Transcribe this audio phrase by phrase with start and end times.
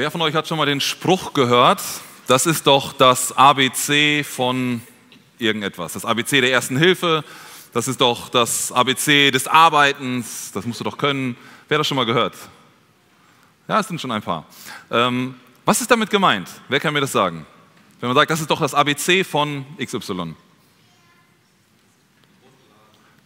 [0.00, 1.82] Wer von euch hat schon mal den Spruch gehört,
[2.26, 4.80] das ist doch das ABC von
[5.38, 7.22] irgendetwas, das ABC der ersten Hilfe,
[7.74, 11.36] das ist doch das ABC des Arbeitens, das musst du doch können.
[11.68, 12.34] Wer hat das schon mal gehört?
[13.68, 14.46] Ja, es sind schon ein paar.
[14.90, 15.34] Ähm,
[15.66, 16.48] was ist damit gemeint?
[16.70, 17.44] Wer kann mir das sagen?
[18.00, 20.34] Wenn man sagt, das ist doch das ABC von XY.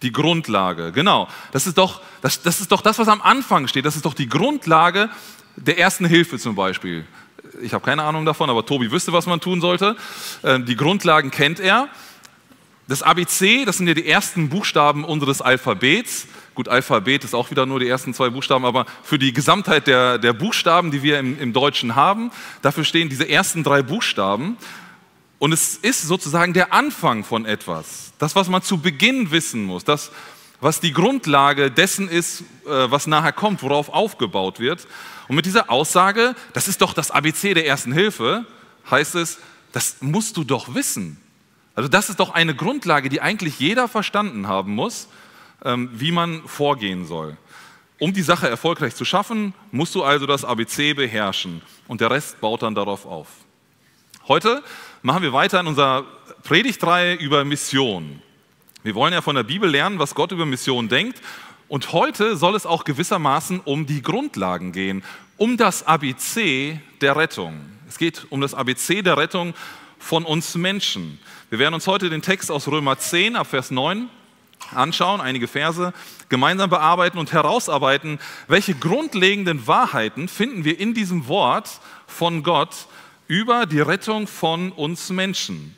[0.03, 1.29] Die Grundlage, genau.
[1.53, 3.85] Das ist, doch, das, das ist doch das, was am Anfang steht.
[3.85, 5.09] Das ist doch die Grundlage
[5.57, 7.05] der ersten Hilfe zum Beispiel.
[7.63, 9.97] Ich habe keine Ahnung davon, aber Tobi wüsste, was man tun sollte.
[10.43, 11.89] Ähm, die Grundlagen kennt er.
[12.87, 16.27] Das ABC, das sind ja die ersten Buchstaben unseres Alphabets.
[16.55, 20.19] Gut, Alphabet ist auch wieder nur die ersten zwei Buchstaben, aber für die Gesamtheit der,
[20.19, 22.31] der Buchstaben, die wir im, im Deutschen haben,
[22.63, 24.57] dafür stehen diese ersten drei Buchstaben.
[25.39, 28.13] Und es ist sozusagen der Anfang von etwas.
[28.19, 29.85] Das, was man zu Beginn wissen muss.
[29.85, 30.13] Das,
[30.61, 34.87] was die Grundlage dessen ist, äh, was nachher kommt, worauf aufgebaut wird.
[35.29, 38.45] Und mit dieser Aussage, das ist doch das ABC der ersten Hilfe,
[38.91, 39.39] heißt es,
[39.73, 41.21] das musst du doch wissen.
[41.75, 45.09] Also das ist doch eine Grundlage, die eigentlich jeder verstanden haben muss,
[45.65, 47.37] ähm, wie man vorgehen soll.
[47.99, 52.41] Um die Sache erfolgreich zu schaffen, musst du also das ABC beherrschen und der Rest
[52.41, 53.29] baut dann darauf auf.
[54.29, 54.63] Heute
[55.03, 56.05] machen wir weiter in unserer
[56.45, 58.23] Predigtreihe über Mission.
[58.83, 61.21] Wir wollen ja von der Bibel lernen, was Gott über Mission denkt.
[61.75, 65.03] Und heute soll es auch gewissermaßen um die Grundlagen gehen,
[65.37, 67.61] um das ABC der Rettung.
[67.89, 69.55] Es geht um das ABC der Rettung
[69.99, 71.19] von uns Menschen.
[71.51, 74.09] Wir werden uns heute den Text aus Römer 10 ab Vers 9
[74.73, 75.93] anschauen, einige Verse
[76.29, 82.87] gemeinsam bearbeiten und herausarbeiten, welche grundlegenden Wahrheiten finden wir in diesem Wort von Gott
[83.27, 85.75] über die Rettung von uns Menschen.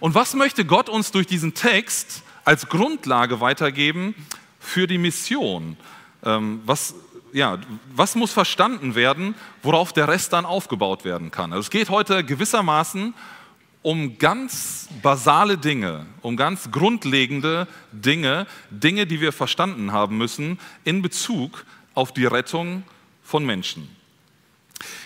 [0.00, 4.14] Und was möchte Gott uns durch diesen Text als Grundlage weitergeben
[4.68, 5.76] für die Mission?
[6.24, 6.94] Ähm, was,
[7.32, 7.58] ja,
[7.94, 11.52] was muss verstanden werden, worauf der Rest dann aufgebaut werden kann?
[11.52, 13.14] Also es geht heute gewissermaßen
[13.82, 21.00] um ganz basale Dinge, um ganz grundlegende Dinge, Dinge, die wir verstanden haben müssen in
[21.00, 21.64] Bezug
[21.94, 22.82] auf die Rettung
[23.22, 23.88] von Menschen.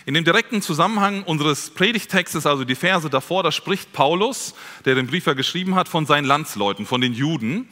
[0.04, 5.06] In dem direkten Zusammenhang unseres Predigtextes, also die Verse davor, da spricht Paulus, der den
[5.06, 7.68] Brief geschrieben hat, von seinen Landsleuten, von den Juden.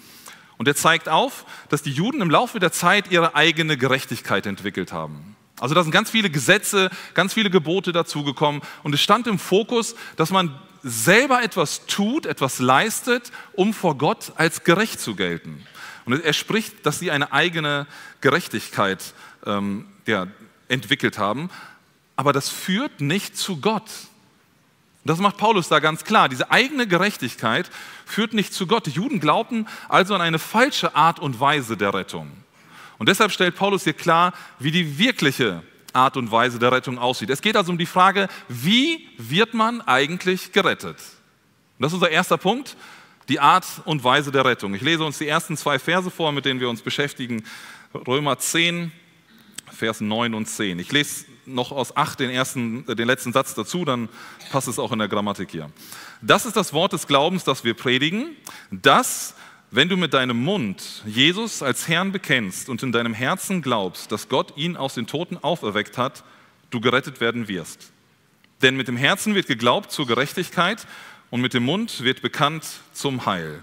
[0.60, 4.92] Und er zeigt auf, dass die Juden im Laufe der Zeit ihre eigene Gerechtigkeit entwickelt
[4.92, 5.34] haben.
[5.58, 8.60] Also da sind ganz viele Gesetze, ganz viele Gebote dazugekommen.
[8.82, 14.34] Und es stand im Fokus, dass man selber etwas tut, etwas leistet, um vor Gott
[14.36, 15.66] als gerecht zu gelten.
[16.04, 17.86] Und er spricht, dass sie eine eigene
[18.20, 19.14] Gerechtigkeit
[19.46, 20.26] ähm, ja,
[20.68, 21.48] entwickelt haben.
[22.16, 23.88] Aber das führt nicht zu Gott.
[25.04, 26.28] Das macht Paulus da ganz klar.
[26.28, 27.70] Diese eigene Gerechtigkeit
[28.04, 28.86] führt nicht zu Gott.
[28.86, 32.30] Die Juden glaubten also an eine falsche Art und Weise der Rettung.
[32.98, 35.62] Und deshalb stellt Paulus hier klar, wie die wirkliche
[35.94, 37.30] Art und Weise der Rettung aussieht.
[37.30, 40.98] Es geht also um die Frage, wie wird man eigentlich gerettet?
[41.78, 42.76] Und das ist unser erster Punkt,
[43.30, 44.74] die Art und Weise der Rettung.
[44.74, 47.44] Ich lese uns die ersten zwei Verse vor, mit denen wir uns beschäftigen.
[47.94, 48.92] Römer 10,
[49.72, 50.78] Vers 9 und 10.
[50.78, 54.08] Ich lese noch aus 8 den, ersten, den letzten Satz dazu, dann
[54.50, 55.70] passt es auch in der Grammatik hier.
[56.22, 58.36] Das ist das Wort des Glaubens, das wir predigen,
[58.70, 59.34] dass
[59.70, 64.28] wenn du mit deinem Mund Jesus als Herrn bekennst und in deinem Herzen glaubst, dass
[64.28, 66.24] Gott ihn aus den Toten auferweckt hat,
[66.70, 67.92] du gerettet werden wirst.
[68.62, 70.86] Denn mit dem Herzen wird geglaubt zur Gerechtigkeit
[71.30, 73.62] und mit dem Mund wird bekannt zum Heil.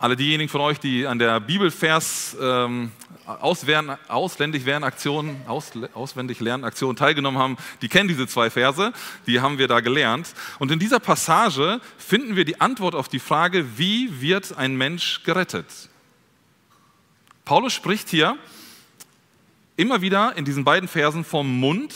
[0.00, 2.90] Alle diejenigen von euch, die an der Bibelvers ähm,
[3.26, 8.94] auswendig Lernaktion, aus, auswendig Lernaktion teilgenommen haben, die kennen diese zwei Verse,
[9.26, 10.32] die haben wir da gelernt.
[10.58, 15.22] Und in dieser Passage finden wir die Antwort auf die Frage, wie wird ein Mensch
[15.22, 15.66] gerettet?
[17.44, 18.38] Paulus spricht hier
[19.76, 21.94] immer wieder in diesen beiden Versen vom Mund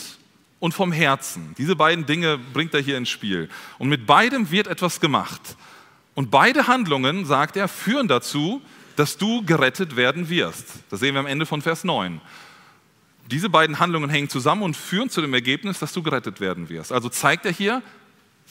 [0.59, 1.55] und vom Herzen.
[1.57, 3.49] Diese beiden Dinge bringt er hier ins Spiel.
[3.79, 5.57] Und mit beidem wird etwas gemacht.
[6.15, 8.61] Und beide Handlungen, sagt er, führen dazu,
[8.95, 10.65] dass du gerettet werden wirst.
[10.89, 12.21] Das sehen wir am Ende von Vers 9.
[13.29, 16.91] Diese beiden Handlungen hängen zusammen und führen zu dem Ergebnis, dass du gerettet werden wirst.
[16.91, 17.83] Also zeigt er hier,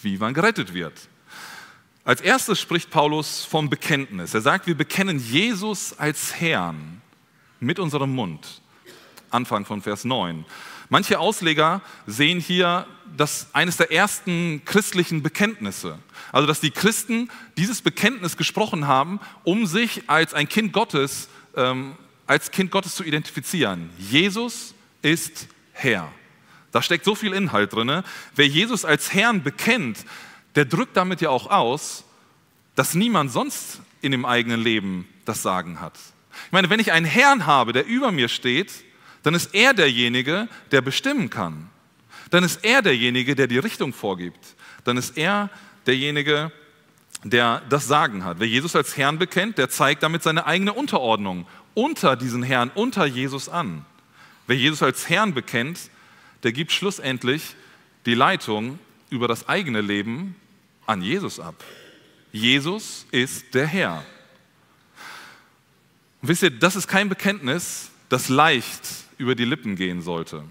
[0.03, 1.09] wie man gerettet wird.
[2.05, 4.35] Als erstes spricht Paulus vom Bekenntnis.
[4.35, 7.01] Er sagt, wir bekennen Jesus als Herrn
[7.61, 8.61] mit unserem Mund.
[9.31, 10.45] Anfang von Vers 9.
[10.95, 12.87] Manche Ausleger sehen hier
[13.17, 15.99] das eines der ersten christlichen Bekenntnisse.
[16.31, 21.97] Also, dass die Christen dieses Bekenntnis gesprochen haben, um sich als ein Kind Gottes, ähm,
[22.29, 23.91] als Kind Gottes zu identifizieren.
[23.99, 26.13] Jesus ist Herr.
[26.71, 28.05] Da steckt so viel Inhalt drin.
[28.37, 30.05] Wer Jesus als Herrn bekennt,
[30.55, 32.05] der drückt damit ja auch aus,
[32.77, 35.99] dass niemand sonst in dem eigenen Leben das Sagen hat.
[36.47, 38.85] Ich meine, wenn ich einen Herrn habe, der über mir steht,
[39.25, 41.69] dann ist er derjenige, der bestimmen kann.
[42.31, 44.55] dann ist er derjenige, der die Richtung vorgibt.
[44.85, 45.51] Dann ist er
[45.87, 46.53] derjenige,
[47.23, 48.41] der das Sagen hat.
[48.41, 53.07] Wer Jesus als Herrn bekennt, der zeigt damit seine eigene Unterordnung unter diesen Herrn, unter
[53.07, 53.85] Jesus an.
[54.47, 55.91] Wer Jesus als Herrn bekennt,
[56.43, 57.57] der gibt schlussendlich
[58.07, 58.79] die Leitung
[59.11, 60.35] über das eigene Leben
[60.87, 61.65] an Jesus ab.
[62.33, 64.05] Jesus ist der Herr.
[66.21, 70.45] Und wisst ihr, das ist kein Bekenntnis, das leicht über die Lippen gehen sollte.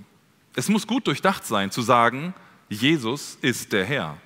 [0.55, 2.33] Es muss gut durchdacht sein, zu sagen,
[2.69, 4.17] Jesus ist der Herr.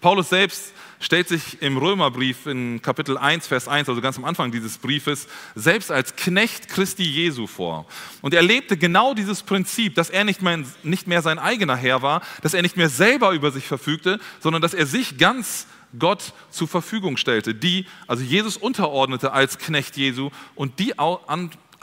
[0.00, 4.52] Paulus selbst stellt sich im Römerbrief in Kapitel 1, Vers 1, also ganz am Anfang
[4.52, 7.86] dieses Briefes, selbst als Knecht Christi Jesu vor.
[8.22, 12.02] Und er lebte genau dieses Prinzip, dass er nicht mehr, nicht mehr sein eigener Herr
[12.02, 15.66] war, dass er nicht mehr selber über sich verfügte, sondern dass er sich ganz
[15.98, 20.98] Gott zur Verfügung stellte, die, also Jesus unterordnete als Knecht Jesu und die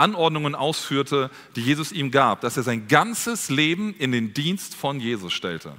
[0.01, 4.99] Anordnungen ausführte, die Jesus ihm gab, dass er sein ganzes Leben in den Dienst von
[4.99, 5.73] Jesus stellte.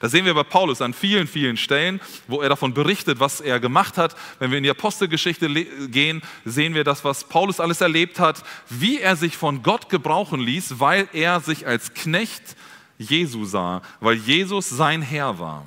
[0.00, 3.60] Das sehen wir bei Paulus an vielen, vielen Stellen, wo er davon berichtet, was er
[3.60, 4.14] gemacht hat.
[4.38, 5.48] Wenn wir in die Apostelgeschichte
[5.88, 10.40] gehen, sehen wir das, was Paulus alles erlebt hat, wie er sich von Gott gebrauchen
[10.40, 12.56] ließ, weil er sich als Knecht
[12.98, 15.66] Jesu sah, weil Jesus sein Herr war.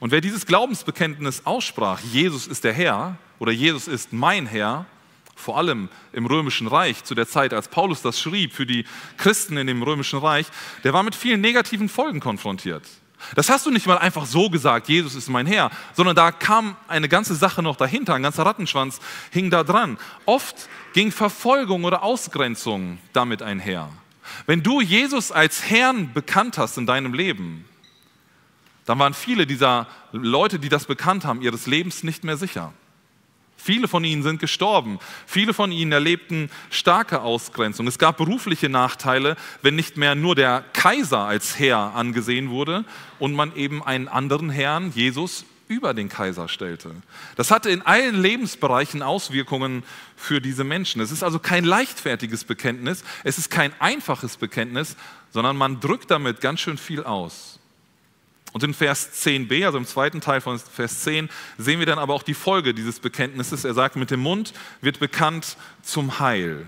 [0.00, 4.86] Und wer dieses Glaubensbekenntnis aussprach, Jesus ist der Herr oder Jesus ist mein Herr,
[5.34, 8.84] vor allem im römischen Reich, zu der Zeit, als Paulus das schrieb für die
[9.16, 10.46] Christen in dem römischen Reich,
[10.84, 12.84] der war mit vielen negativen Folgen konfrontiert.
[13.34, 16.76] Das hast du nicht mal einfach so gesagt, Jesus ist mein Herr, sondern da kam
[16.88, 19.00] eine ganze Sache noch dahinter, ein ganzer Rattenschwanz
[19.30, 19.98] hing da dran.
[20.26, 23.88] Oft ging Verfolgung oder Ausgrenzung damit einher.
[24.46, 27.64] Wenn du Jesus als Herrn bekannt hast in deinem Leben,
[28.84, 32.72] dann waren viele dieser Leute, die das bekannt haben, ihres Lebens nicht mehr sicher.
[33.62, 34.98] Viele von ihnen sind gestorben.
[35.24, 37.86] Viele von ihnen erlebten starke Ausgrenzung.
[37.86, 42.84] Es gab berufliche Nachteile, wenn nicht mehr nur der Kaiser als Herr angesehen wurde
[43.20, 46.90] und man eben einen anderen Herrn, Jesus, über den Kaiser stellte.
[47.36, 49.84] Das hatte in allen Lebensbereichen Auswirkungen
[50.16, 51.00] für diese Menschen.
[51.00, 54.96] Es ist also kein leichtfertiges Bekenntnis, es ist kein einfaches Bekenntnis,
[55.30, 57.60] sondern man drückt damit ganz schön viel aus.
[58.52, 62.12] Und in Vers 10b, also im zweiten Teil von Vers 10, sehen wir dann aber
[62.12, 63.64] auch die Folge dieses Bekenntnisses.
[63.64, 64.52] Er sagt, mit dem Mund
[64.82, 66.66] wird bekannt zum Heil.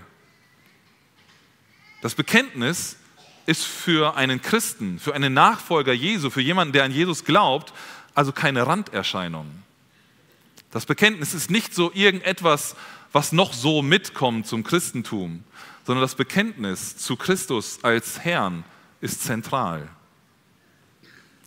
[2.01, 2.97] Das Bekenntnis
[3.45, 7.73] ist für einen Christen, für einen Nachfolger Jesu, für jemanden, der an Jesus glaubt,
[8.15, 9.47] also keine Randerscheinung.
[10.71, 12.75] Das Bekenntnis ist nicht so irgendetwas,
[13.11, 15.43] was noch so mitkommt zum Christentum,
[15.85, 18.63] sondern das Bekenntnis zu Christus als Herrn
[19.01, 19.87] ist zentral.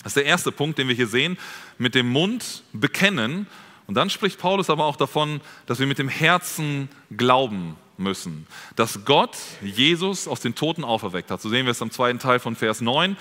[0.03, 1.39] Das ist der erste Punkt, den wir hier sehen,
[1.77, 3.47] mit dem Mund bekennen.
[3.87, 8.47] Und dann spricht Paulus aber auch davon, dass wir mit dem Herzen glauben müssen,
[8.77, 11.41] dass Gott Jesus aus den Toten auferweckt hat.
[11.43, 13.17] So sehen wir es am zweiten Teil von Vers 9.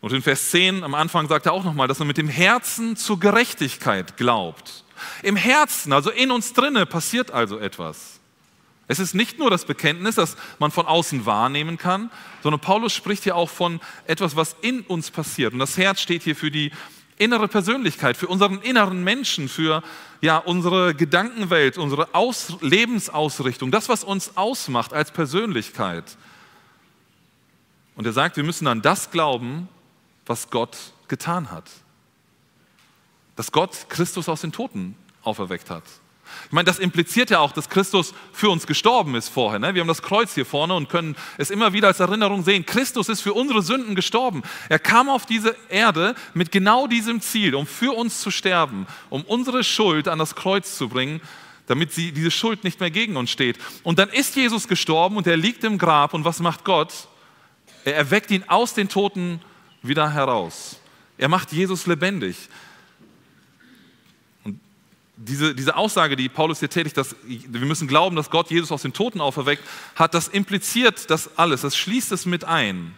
[0.00, 2.96] Und in Vers 10 am Anfang sagt er auch nochmal, dass man mit dem Herzen
[2.96, 4.84] zur Gerechtigkeit glaubt.
[5.22, 8.07] Im Herzen, also in uns drinne, passiert also etwas.
[8.88, 12.10] Es ist nicht nur das Bekenntnis, das man von außen wahrnehmen kann,
[12.42, 15.52] sondern Paulus spricht hier auch von etwas, was in uns passiert.
[15.52, 16.72] Und das Herz steht hier für die
[17.18, 19.82] innere Persönlichkeit, für unseren inneren Menschen, für
[20.22, 26.16] ja, unsere Gedankenwelt, unsere Aus Lebensausrichtung, das, was uns ausmacht als Persönlichkeit.
[27.94, 29.68] Und er sagt, wir müssen an das glauben,
[30.24, 30.76] was Gott
[31.08, 31.68] getan hat.
[33.36, 35.84] Dass Gott Christus aus den Toten auferweckt hat.
[36.46, 39.58] Ich meine, das impliziert ja auch, dass Christus für uns gestorben ist vorher.
[39.58, 39.74] Ne?
[39.74, 42.64] Wir haben das Kreuz hier vorne und können es immer wieder als Erinnerung sehen.
[42.64, 44.42] Christus ist für unsere Sünden gestorben.
[44.68, 49.22] Er kam auf diese Erde mit genau diesem Ziel, um für uns zu sterben, um
[49.22, 51.20] unsere Schuld an das Kreuz zu bringen,
[51.66, 53.58] damit sie, diese Schuld nicht mehr gegen uns steht.
[53.82, 56.14] Und dann ist Jesus gestorben und er liegt im Grab.
[56.14, 57.08] Und was macht Gott?
[57.84, 59.40] Er erweckt ihn aus den Toten
[59.82, 60.80] wieder heraus.
[61.18, 62.36] Er macht Jesus lebendig
[65.20, 68.82] diese, diese Aussage, die Paulus hier tätigt, dass wir müssen glauben, dass Gott Jesus aus
[68.82, 69.64] den Toten auferweckt
[69.96, 72.94] hat, das impliziert das alles, das schließt es mit ein.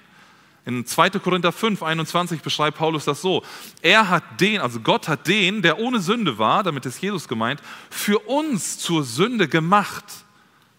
[0.67, 1.11] In 2.
[1.11, 3.43] Korinther 5, 21 beschreibt Paulus das so.
[3.81, 7.63] Er hat den, also Gott hat den, der ohne Sünde war, damit ist Jesus gemeint,
[7.89, 10.05] für uns zur Sünde gemacht,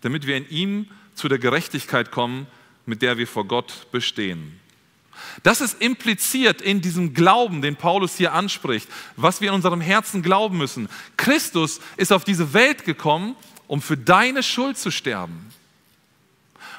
[0.01, 2.45] damit wir in ihm zu der Gerechtigkeit kommen,
[2.85, 4.60] mit der wir vor Gott bestehen.
[5.43, 10.21] Das ist impliziert in diesem Glauben, den Paulus hier anspricht, was wir in unserem Herzen
[10.21, 10.89] glauben müssen.
[11.17, 13.35] Christus ist auf diese Welt gekommen,
[13.67, 15.51] um für deine Schuld zu sterben.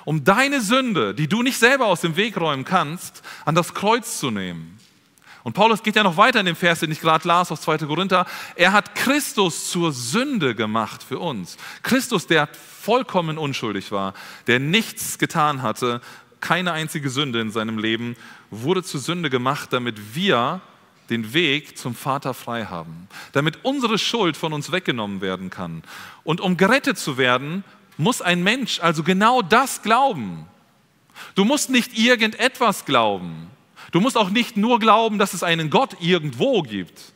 [0.04, 4.18] Um deine Sünde, die du nicht selber aus dem Weg räumen kannst, an das Kreuz
[4.18, 4.78] zu nehmen.
[5.44, 7.78] Und Paulus geht ja noch weiter in dem Vers, den ich gerade las aus 2.
[7.78, 8.26] Korinther.
[8.54, 11.56] Er hat Christus zur Sünde gemacht für uns.
[11.82, 12.48] Christus, der
[12.80, 14.14] vollkommen unschuldig war,
[14.46, 16.00] der nichts getan hatte,
[16.42, 18.16] keine einzige Sünde in seinem Leben,
[18.50, 20.60] wurde zur Sünde gemacht, damit wir
[21.08, 25.82] den Weg zum Vater frei haben, damit unsere Schuld von uns weggenommen werden kann.
[26.24, 27.64] Und um gerettet zu werden,
[27.96, 30.46] muss ein Mensch also genau das glauben.
[31.34, 33.50] Du musst nicht irgendetwas glauben.
[33.90, 37.12] Du musst auch nicht nur glauben, dass es einen Gott irgendwo gibt,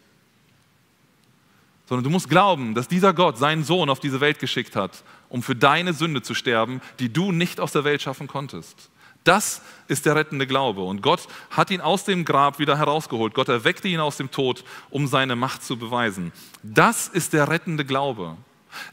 [1.87, 5.42] sondern du musst glauben, dass dieser Gott seinen Sohn auf diese Welt geschickt hat, um
[5.42, 8.90] für deine Sünde zu sterben, die du nicht aus der Welt schaffen konntest.
[9.26, 10.83] Das ist der rettende Glaube.
[10.83, 13.35] Und Gott hat ihn aus dem Grab wieder herausgeholt.
[13.35, 16.33] Gott erweckte ihn aus dem Tod, um seine Macht zu beweisen.
[16.62, 18.37] Das ist der rettende Glaube.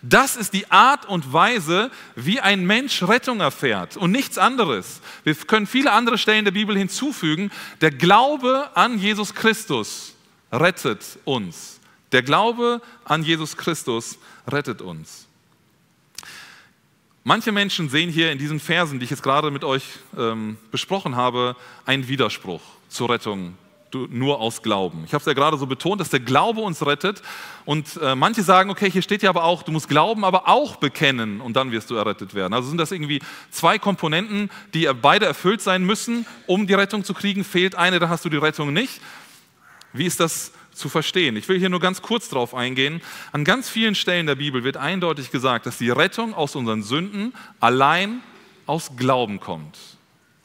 [0.01, 5.01] Das ist die Art und Weise, wie ein Mensch Rettung erfährt und nichts anderes.
[5.23, 7.51] Wir können viele andere Stellen der Bibel hinzufügen.
[7.81, 10.15] Der Glaube an Jesus Christus
[10.51, 11.79] rettet uns.
[12.11, 15.27] Der Glaube an Jesus Christus rettet uns.
[17.25, 19.83] Manche Menschen sehen hier in diesen Versen, die ich jetzt gerade mit euch
[20.17, 23.55] ähm, besprochen habe, einen Widerspruch zur Rettung
[24.09, 25.03] nur aus Glauben.
[25.05, 27.21] Ich habe es ja gerade so betont, dass der Glaube uns rettet.
[27.63, 30.77] Und äh, manche sagen, okay, hier steht ja aber auch, du musst glauben, aber auch
[30.77, 32.53] bekennen und dann wirst du errettet werden.
[32.53, 37.13] Also sind das irgendwie zwei Komponenten, die beide erfüllt sein müssen, um die Rettung zu
[37.13, 37.43] kriegen.
[37.43, 38.99] Fehlt eine, da hast du die Rettung nicht.
[39.93, 41.35] Wie ist das zu verstehen.
[41.35, 43.01] Ich will hier nur ganz kurz drauf eingehen.
[43.31, 47.33] An ganz vielen Stellen der Bibel wird eindeutig gesagt, dass die Rettung aus unseren Sünden
[47.59, 48.21] allein
[48.65, 49.77] aus Glauben kommt.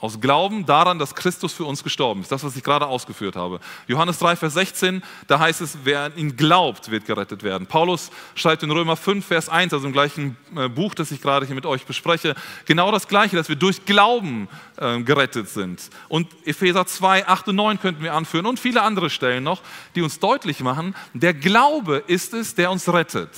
[0.01, 2.31] Aus Glauben daran, dass Christus für uns gestorben ist.
[2.31, 3.59] Das, was ich gerade ausgeführt habe.
[3.89, 7.67] Johannes 3, Vers 16, da heißt es, wer an ihn glaubt, wird gerettet werden.
[7.67, 11.47] Paulus schreibt in Römer 5, Vers 1, also im gleichen äh, Buch, das ich gerade
[11.47, 15.91] hier mit euch bespreche, genau das Gleiche, dass wir durch Glauben äh, gerettet sind.
[16.09, 19.63] Und Epheser 2, 8 und 9 könnten wir anführen und viele andere Stellen noch,
[19.97, 23.31] die uns deutlich machen, der Glaube ist es, der uns rettet.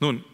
[0.00, 0.24] Nun,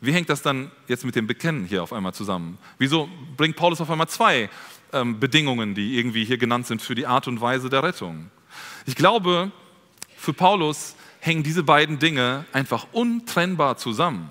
[0.00, 2.58] wie hängt das dann jetzt mit dem Bekennen hier auf einmal zusammen?
[2.78, 4.48] Wieso bringt Paulus auf einmal zwei
[4.92, 8.30] ähm, Bedingungen, die irgendwie hier genannt sind für die Art und Weise der Rettung?
[8.86, 9.50] Ich glaube,
[10.16, 14.28] für Paulus hängen diese beiden Dinge einfach untrennbar zusammen.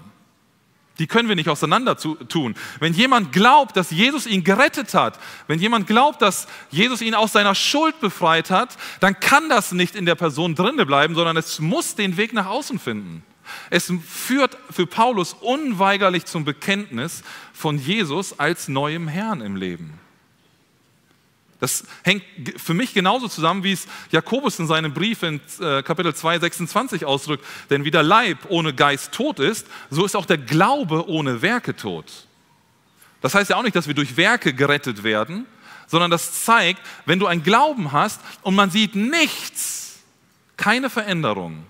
[1.00, 2.56] Die können wir nicht auseinander tun.
[2.80, 7.32] Wenn jemand glaubt, dass Jesus ihn gerettet hat, wenn jemand glaubt, dass Jesus ihn aus
[7.32, 11.60] seiner Schuld befreit hat, dann kann das nicht in der Person drinne bleiben, sondern es
[11.60, 13.24] muss den Weg nach außen finden.
[13.70, 17.24] Es führt für Paulus unweigerlich zum Bekenntnis
[17.54, 20.00] von Jesus als neuem Herrn im Leben.
[21.60, 22.24] Das hängt
[22.58, 27.06] für mich genauso zusammen, wie es Jakobus in seinem Brief in äh, Kapitel 2, 26
[27.06, 27.46] ausdrückt.
[27.70, 31.76] Denn wie der Leib ohne Geist tot ist, so ist auch der Glaube ohne Werke
[31.76, 32.28] tot.
[33.22, 35.46] Das heißt ja auch nicht, dass wir durch Werke gerettet werden,
[35.88, 40.00] sondern das zeigt, wenn du einen Glauben hast und man sieht nichts,
[40.56, 41.66] keine Veränderung,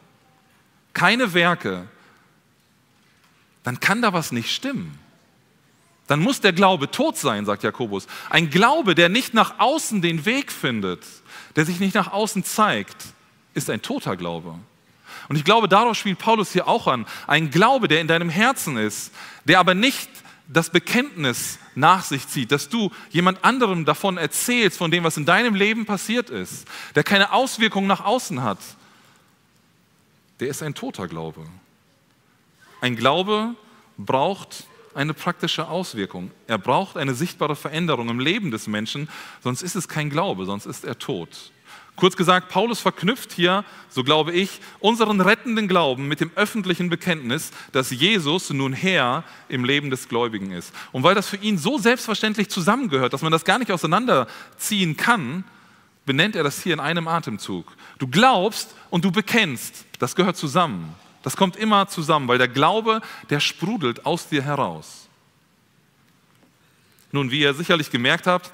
[0.94, 1.88] keine Werke,
[3.64, 5.00] dann kann da was nicht stimmen.
[6.10, 8.08] Dann muss der Glaube tot sein, sagt Jakobus.
[8.32, 11.06] Ein Glaube, der nicht nach außen den Weg findet,
[11.56, 12.98] der sich nicht nach außen zeigt,
[13.54, 14.56] ist ein toter Glaube.
[15.28, 17.06] Und ich glaube, darauf spielt Paulus hier auch an.
[17.28, 19.12] Ein Glaube, der in deinem Herzen ist,
[19.46, 20.10] der aber nicht
[20.48, 25.28] das Bekenntnis nach sich zieht, dass du jemand anderem davon erzählst, von dem, was in
[25.28, 28.58] deinem Leben passiert ist, der keine Auswirkungen nach außen hat,
[30.40, 31.46] der ist ein toter Glaube.
[32.82, 33.54] Ein Glaube
[34.00, 34.64] braucht
[34.94, 36.32] eine praktische Auswirkung.
[36.48, 39.10] Er braucht eine sichtbare Veränderung im Leben des Menschen,
[39.44, 41.52] sonst ist es kein Glaube, sonst ist er tot.
[42.00, 47.52] Kurz gesagt, Paulus verknüpft hier, so glaube ich, unseren rettenden Glauben mit dem öffentlichen Bekenntnis,
[47.74, 50.74] dass Jesus nun Herr im Leben des Gläubigen ist.
[50.94, 55.44] Und weil das für ihn so selbstverständlich zusammengehört, dass man das gar nicht auseinanderziehen kann,
[56.06, 57.76] benennt er das hier in einem Atemzug.
[57.98, 59.84] Du glaubst und du bekennst.
[60.00, 60.96] Das gehört zusammen.
[61.24, 65.08] Das kommt immer zusammen, weil der Glaube, der sprudelt aus dir heraus.
[67.12, 68.52] Nun, wie ihr sicherlich gemerkt habt,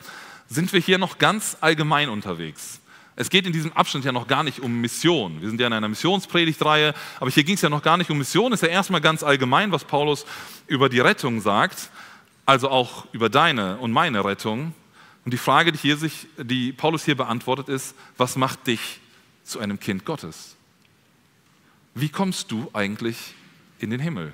[0.48, 2.80] sind wir hier noch ganz allgemein unterwegs.
[3.18, 5.42] Es geht in diesem Abschnitt ja noch gar nicht um Mission.
[5.42, 8.18] Wir sind ja in einer Missionspredigtreihe, aber hier ging es ja noch gar nicht um
[8.18, 8.52] Mission.
[8.52, 10.26] Es ist ja erstmal ganz allgemein, was Paulus
[10.68, 11.90] über die Rettung sagt,
[12.46, 14.74] also auch über deine und meine Rettung.
[15.24, 19.00] Und die Frage, die, sich, die Paulus hier beantwortet, ist, was macht dich
[19.44, 20.55] zu einem Kind Gottes?
[21.96, 23.34] Wie kommst du eigentlich
[23.80, 24.34] in den Himmel?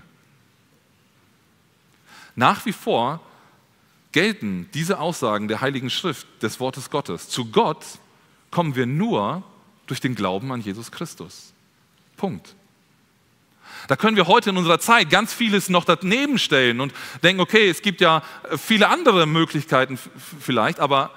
[2.36, 3.22] Nach wie vor
[4.12, 7.30] gelten diese Aussagen der Heiligen Schrift, des Wortes Gottes.
[7.30, 7.86] Zu Gott
[8.50, 9.44] kommen wir nur
[9.86, 11.54] durch den Glauben an Jesus Christus.
[12.18, 12.56] Punkt.
[13.88, 17.70] Da können wir heute in unserer Zeit ganz vieles noch daneben stellen und denken, okay,
[17.70, 18.24] es gibt ja
[18.58, 20.00] viele andere Möglichkeiten
[20.40, 21.12] vielleicht, aber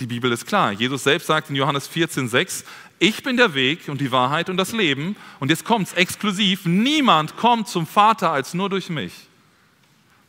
[0.00, 0.72] die Bibel ist klar.
[0.72, 2.64] Jesus selbst sagt in Johannes 14, 6,
[2.98, 5.16] ich bin der Weg und die Wahrheit und das Leben.
[5.38, 9.12] Und jetzt kommt es exklusiv, niemand kommt zum Vater als nur durch mich.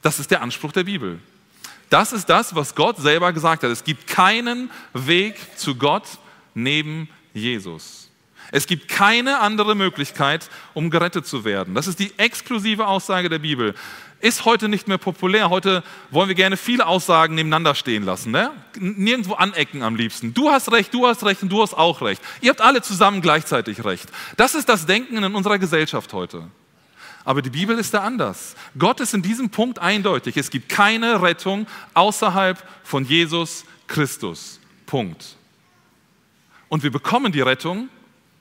[0.01, 1.19] Das ist der Anspruch der Bibel.
[1.89, 3.69] Das ist das, was Gott selber gesagt hat.
[3.69, 6.05] Es gibt keinen Weg zu Gott
[6.53, 8.09] neben Jesus.
[8.51, 11.73] Es gibt keine andere Möglichkeit, um gerettet zu werden.
[11.73, 13.75] Das ist die exklusive Aussage der Bibel.
[14.21, 15.49] Ist heute nicht mehr populär.
[15.49, 18.31] Heute wollen wir gerne viele Aussagen nebeneinander stehen lassen.
[18.31, 18.51] Ne?
[18.79, 20.33] Nirgendwo anecken am liebsten.
[20.33, 22.21] Du hast recht, du hast recht und du hast auch recht.
[22.39, 24.09] Ihr habt alle zusammen gleichzeitig recht.
[24.37, 26.43] Das ist das Denken in unserer Gesellschaft heute.
[27.23, 28.55] Aber die Bibel ist da anders.
[28.77, 30.37] Gott ist in diesem Punkt eindeutig.
[30.37, 34.59] Es gibt keine Rettung außerhalb von Jesus Christus.
[34.85, 35.35] Punkt.
[36.69, 37.89] Und wir bekommen die Rettung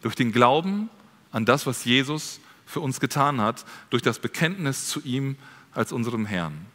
[0.03, 0.91] durch den Glauben
[1.33, 5.37] an das, was Jesus für uns getan hat, durch das Bekenntnis zu ihm
[5.75, 6.67] als unserem Herrn.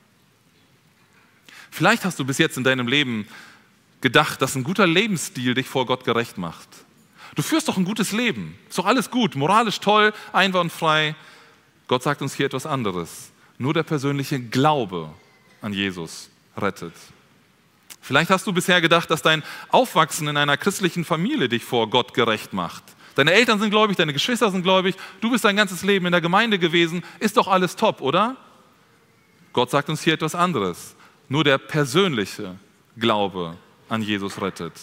[1.71, 3.27] Vielleicht hast du bis jetzt in deinem Leben
[4.01, 6.69] gedacht, dass ein guter Lebensstil dich vor Gott gerecht macht.
[7.35, 8.57] Du führst doch ein gutes Leben.
[8.69, 11.15] Ist doch alles gut, moralisch toll, einwandfrei.
[11.87, 13.31] Gott sagt uns hier etwas anderes.
[13.57, 15.09] Nur der persönliche Glaube
[15.61, 16.93] an Jesus rettet.
[18.01, 22.13] Vielleicht hast du bisher gedacht, dass dein Aufwachsen in einer christlichen Familie dich vor Gott
[22.13, 22.83] gerecht macht.
[23.15, 26.21] Deine Eltern sind gläubig, deine Geschwister sind gläubig, du bist dein ganzes Leben in der
[26.21, 28.35] Gemeinde gewesen, ist doch alles top, oder?
[29.55, 30.97] Gott sagt uns hier etwas anderes.
[31.29, 32.57] Nur der persönliche
[32.97, 33.55] Glaube
[33.87, 34.73] an Jesus rettet.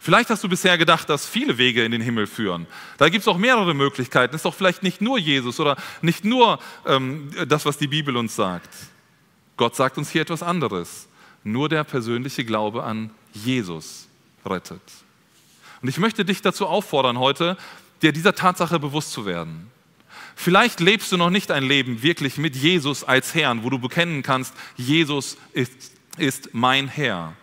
[0.00, 2.66] Vielleicht hast du bisher gedacht, dass viele Wege in den Himmel führen.
[2.96, 4.34] Da gibt es auch mehrere Möglichkeiten.
[4.34, 8.16] Es ist doch vielleicht nicht nur Jesus oder nicht nur ähm, das, was die Bibel
[8.16, 8.70] uns sagt.
[9.58, 11.06] Gott sagt uns hier etwas anderes.
[11.42, 14.08] Nur der persönliche Glaube an Jesus
[14.46, 14.80] rettet.
[15.82, 17.58] Und ich möchte dich dazu auffordern, heute
[18.00, 19.70] dir dieser Tatsache bewusst zu werden.
[20.36, 24.22] Vielleicht lebst du noch nicht ein Leben wirklich mit Jesus als Herrn, wo du bekennen
[24.22, 27.34] kannst, Jesus ist, ist mein Herr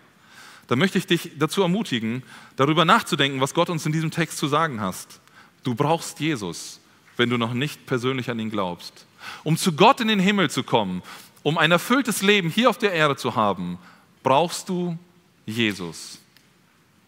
[0.72, 2.24] dann möchte ich dich dazu ermutigen,
[2.56, 5.20] darüber nachzudenken, was Gott uns in diesem Text zu sagen hast.
[5.66, 6.80] Du brauchst Jesus,
[7.18, 9.06] wenn du noch nicht persönlich an ihn glaubst.
[9.44, 11.04] Um zu Gott in den Himmel zu kommen,
[11.44, 13.80] um ein erfülltes Leben hier auf der Erde zu haben,
[14.24, 14.98] brauchst du
[15.46, 16.20] Jesus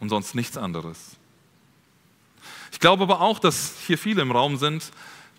[0.01, 1.11] und sonst nichts anderes.
[2.73, 4.91] Ich glaube aber auch, dass hier viele im Raum sind,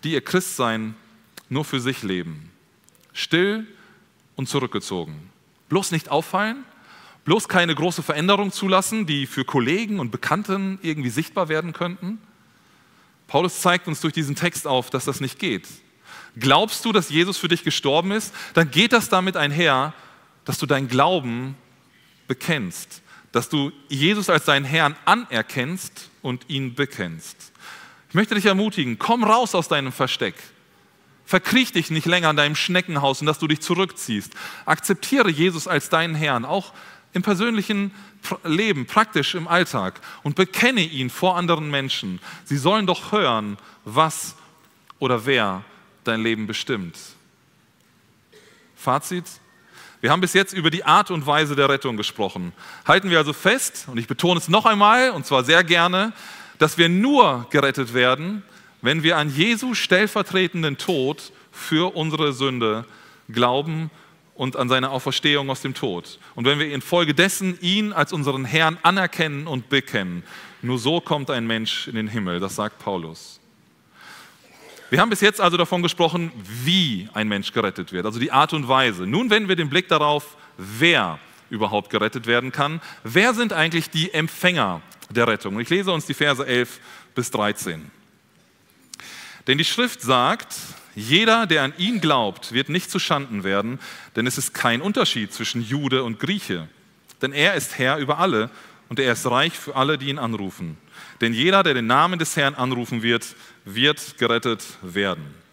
[0.03, 0.95] die ihr Christsein
[1.49, 2.51] nur für sich leben.
[3.13, 3.67] Still
[4.35, 5.29] und zurückgezogen.
[5.69, 6.63] Bloß nicht auffallen,
[7.23, 12.19] bloß keine große Veränderung zulassen, die für Kollegen und Bekannten irgendwie sichtbar werden könnten?
[13.27, 15.67] Paulus zeigt uns durch diesen Text auf, dass das nicht geht.
[16.37, 19.93] Glaubst du, dass Jesus für dich gestorben ist, dann geht das damit einher,
[20.43, 21.55] dass du deinen Glauben
[22.27, 27.51] bekennst, dass du Jesus als deinen Herrn anerkennst und ihn bekennst.
[28.15, 30.35] Ich möchte dich ermutigen, komm raus aus deinem Versteck.
[31.25, 34.31] Verkriech dich nicht länger in deinem Schneckenhaus und dass du dich zurückziehst.
[34.63, 36.71] Akzeptiere Jesus als deinen Herrn, auch
[37.11, 37.91] im persönlichen
[38.45, 42.21] Leben, praktisch im Alltag und bekenne ihn vor anderen Menschen.
[42.45, 44.35] Sie sollen doch hören, was
[44.99, 45.65] oder wer
[46.05, 46.97] dein Leben bestimmt.
[48.77, 49.25] Fazit.
[49.99, 52.53] Wir haben bis jetzt über die Art und Weise der Rettung gesprochen.
[52.87, 56.13] Halten wir also fest, und ich betone es noch einmal, und zwar sehr gerne,
[56.57, 58.43] dass wir nur gerettet werden,
[58.81, 62.85] wenn wir an Jesu stellvertretenden Tod für unsere Sünde
[63.29, 63.89] glauben
[64.35, 66.19] und an seine Auferstehung aus dem Tod.
[66.35, 70.23] Und wenn wir infolgedessen ihn als unseren Herrn anerkennen und bekennen,
[70.61, 73.39] nur so kommt ein Mensch in den Himmel, das sagt Paulus.
[74.89, 76.31] Wir haben bis jetzt also davon gesprochen,
[76.63, 79.07] wie ein Mensch gerettet wird, also die Art und Weise.
[79.07, 81.17] Nun wenden wir den Blick darauf, wer
[81.49, 82.81] überhaupt gerettet werden kann.
[83.03, 85.59] Wer sind eigentlich die Empfänger der Rettung?
[85.59, 86.79] Ich lese uns die Verse 11
[87.13, 87.91] bis 13.
[89.47, 90.55] Denn die Schrift sagt,
[90.95, 93.79] jeder, der an ihn glaubt, wird nicht zu Schanden werden,
[94.15, 96.67] denn es ist kein Unterschied zwischen Jude und Grieche.
[97.21, 98.49] Denn er ist Herr über alle
[98.89, 100.77] und er ist reich für alle, die ihn anrufen.
[101.21, 105.44] Denn jeder, der den Namen des Herrn anrufen wird, wird gerettet werden.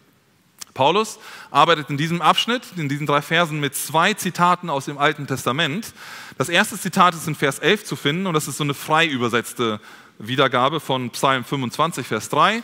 [0.74, 1.18] Paulus
[1.50, 5.92] arbeitet in diesem Abschnitt, in diesen drei Versen, mit zwei Zitaten aus dem Alten Testament.
[6.38, 9.06] Das erste Zitat ist in Vers 11 zu finden und das ist so eine frei
[9.06, 9.80] übersetzte
[10.18, 12.62] Wiedergabe von Psalm 25, Vers 3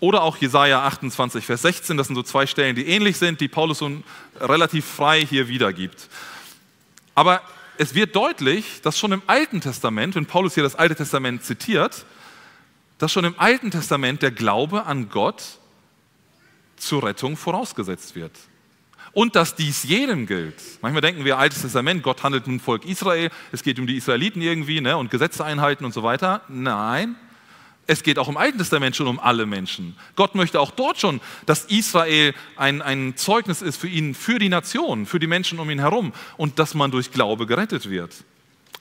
[0.00, 1.96] oder auch Jesaja 28, Vers 16.
[1.96, 3.90] Das sind so zwei Stellen, die ähnlich sind, die Paulus so
[4.40, 6.08] relativ frei hier wiedergibt.
[7.14, 7.42] Aber
[7.78, 12.04] es wird deutlich, dass schon im Alten Testament, wenn Paulus hier das Alte Testament zitiert,
[12.98, 15.58] dass schon im Alten Testament der Glaube an Gott
[16.82, 18.32] zur Rettung vorausgesetzt wird.
[19.12, 20.54] Und dass dies jedem gilt.
[20.80, 23.96] Manchmal denken wir, Altes Testament, Gott handelt mit dem Volk Israel, es geht um die
[23.96, 26.40] Israeliten irgendwie ne, und Gesetze einhalten und so weiter.
[26.48, 27.16] Nein,
[27.86, 29.96] es geht auch im Alten Testament schon um alle Menschen.
[30.16, 34.48] Gott möchte auch dort schon, dass Israel ein, ein Zeugnis ist für ihn, für die
[34.48, 38.24] Nationen, für die Menschen um ihn herum und dass man durch Glaube gerettet wird.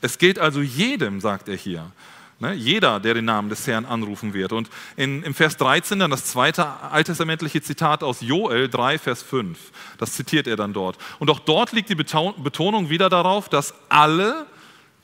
[0.02, 1.92] Es gilt also jedem, sagt er hier.
[2.42, 2.54] Ne?
[2.56, 4.52] Jeder, der den Namen des Herrn anrufen wird.
[4.52, 9.60] Und in, im Vers 13 dann das zweite alttestamentliche Zitat aus Joel 3, Vers 5.
[10.00, 10.98] Das zitiert er dann dort.
[11.20, 14.48] Und auch dort liegt die Betonung wieder darauf, dass alle,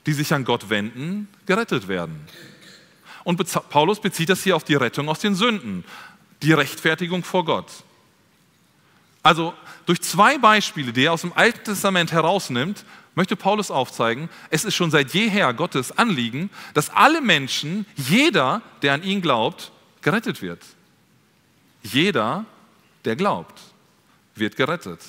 [0.07, 2.27] die sich an Gott wenden, gerettet werden.
[3.23, 5.85] Und Paulus bezieht das hier auf die Rettung aus den Sünden,
[6.41, 7.71] die Rechtfertigung vor Gott.
[9.21, 9.53] Also
[9.85, 12.83] durch zwei Beispiele, die er aus dem Alten Testament herausnimmt,
[13.17, 18.93] möchte Paulus aufzeigen, es ist schon seit jeher Gottes Anliegen, dass alle Menschen, jeder, der
[18.93, 19.71] an ihn glaubt,
[20.03, 20.63] gerettet wird.
[21.81, 22.45] Jeder,
[23.05, 23.59] der glaubt,
[24.35, 24.99] wird gerettet.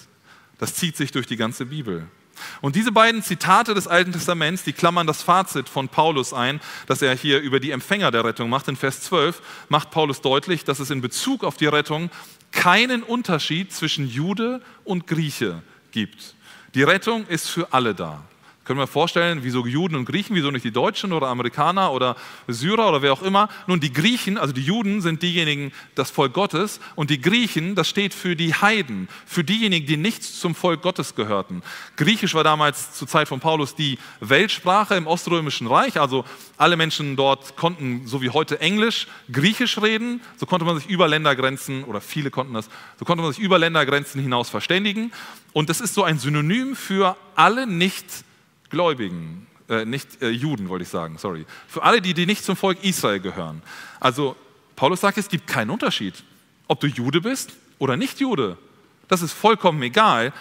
[0.58, 2.08] Das zieht sich durch die ganze Bibel.
[2.62, 7.02] Und diese beiden Zitate des Alten Testaments, die klammern das Fazit von Paulus ein, das
[7.02, 8.68] er hier über die Empfänger der Rettung macht.
[8.68, 12.10] In Vers 12 macht Paulus deutlich, dass es in Bezug auf die Rettung
[12.52, 16.36] keinen Unterschied zwischen Jude und Grieche gibt.
[16.74, 18.20] Die Rettung ist für alle da.
[18.68, 22.16] Können wir vorstellen, wieso Juden und Griechen, wieso nicht die Deutschen oder Amerikaner oder
[22.48, 23.48] Syrer oder wer auch immer.
[23.66, 27.88] Nun, die Griechen, also die Juden sind diejenigen, das Volk Gottes und die Griechen, das
[27.88, 31.62] steht für die Heiden, für diejenigen, die nicht zum Volk Gottes gehörten.
[31.96, 36.26] Griechisch war damals zur Zeit von Paulus die Weltsprache im Oströmischen Reich, also
[36.59, 41.09] alle Menschen dort konnten, so wie heute Englisch, Griechisch reden, so konnte man sich über
[41.09, 45.11] Ländergrenzen, oder viele konnten das, so konnte man sich über Ländergrenzen hinaus verständigen.
[45.54, 48.04] Und das ist so ein Synonym für alle nicht
[48.70, 52.57] Gläubigen, äh, nicht äh, Juden wollte ich sagen, sorry, für alle, die, die nicht zum
[52.57, 53.62] Volk Israel gehören.
[54.00, 54.37] Also
[54.76, 56.14] Paulus sagt, es gibt keinen Unterschied,
[56.66, 58.57] ob du Jude bist oder nicht Jude.
[59.09, 60.33] Das ist vollkommen egal.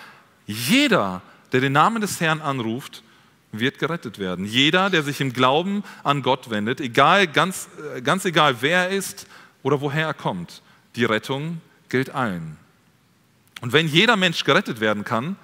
[0.45, 3.03] Jeder, der den Namen des Herrn anruft,
[3.51, 4.45] wird gerettet werden.
[4.45, 8.89] Jeder, der sich im Glauben an Gott wendet, egal, ganz, äh, ganz egal, wer er
[8.89, 9.27] ist
[9.63, 10.61] oder woher er kommt,
[10.95, 12.57] die Rettung gilt allen.
[13.61, 15.35] Und wenn jeder Mensch gerettet werden kann,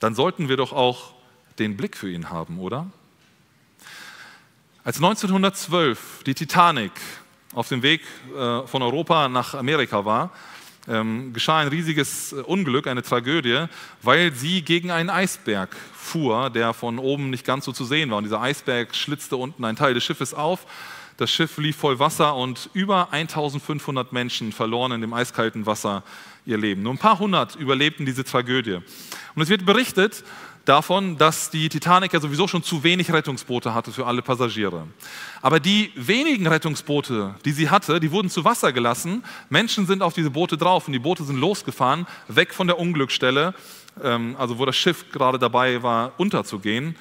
[0.00, 1.14] dann sollten wir doch auch
[1.58, 2.90] den Blick für ihn haben, oder?
[4.84, 6.92] Als 1912 die Titanic
[7.54, 8.02] auf dem Weg
[8.34, 10.30] äh, von Europa nach Amerika war,
[10.88, 13.66] ähm, geschah ein riesiges äh, Unglück, eine Tragödie,
[14.02, 18.18] weil sie gegen einen Eisberg fuhr, der von oben nicht ganz so zu sehen war.
[18.18, 20.66] Und dieser Eisberg schlitzte unten einen Teil des Schiffes auf.
[21.18, 26.04] Das Schiff lief voll Wasser und über 1500 Menschen verloren in dem eiskalten Wasser
[26.46, 26.82] ihr Leben.
[26.82, 28.78] Nur ein paar hundert überlebten diese Tragödie.
[29.34, 30.24] Und es wird berichtet,
[30.68, 34.86] davon, dass die Titanic ja sowieso schon zu wenig Rettungsboote hatte für alle Passagiere.
[35.40, 39.24] Aber die wenigen Rettungsboote, die sie hatte, die wurden zu Wasser gelassen.
[39.48, 43.54] Menschen sind auf diese Boote drauf und die Boote sind losgefahren, weg von der Unglücksstelle,
[44.02, 46.96] ähm, also wo das Schiff gerade dabei war, unterzugehen.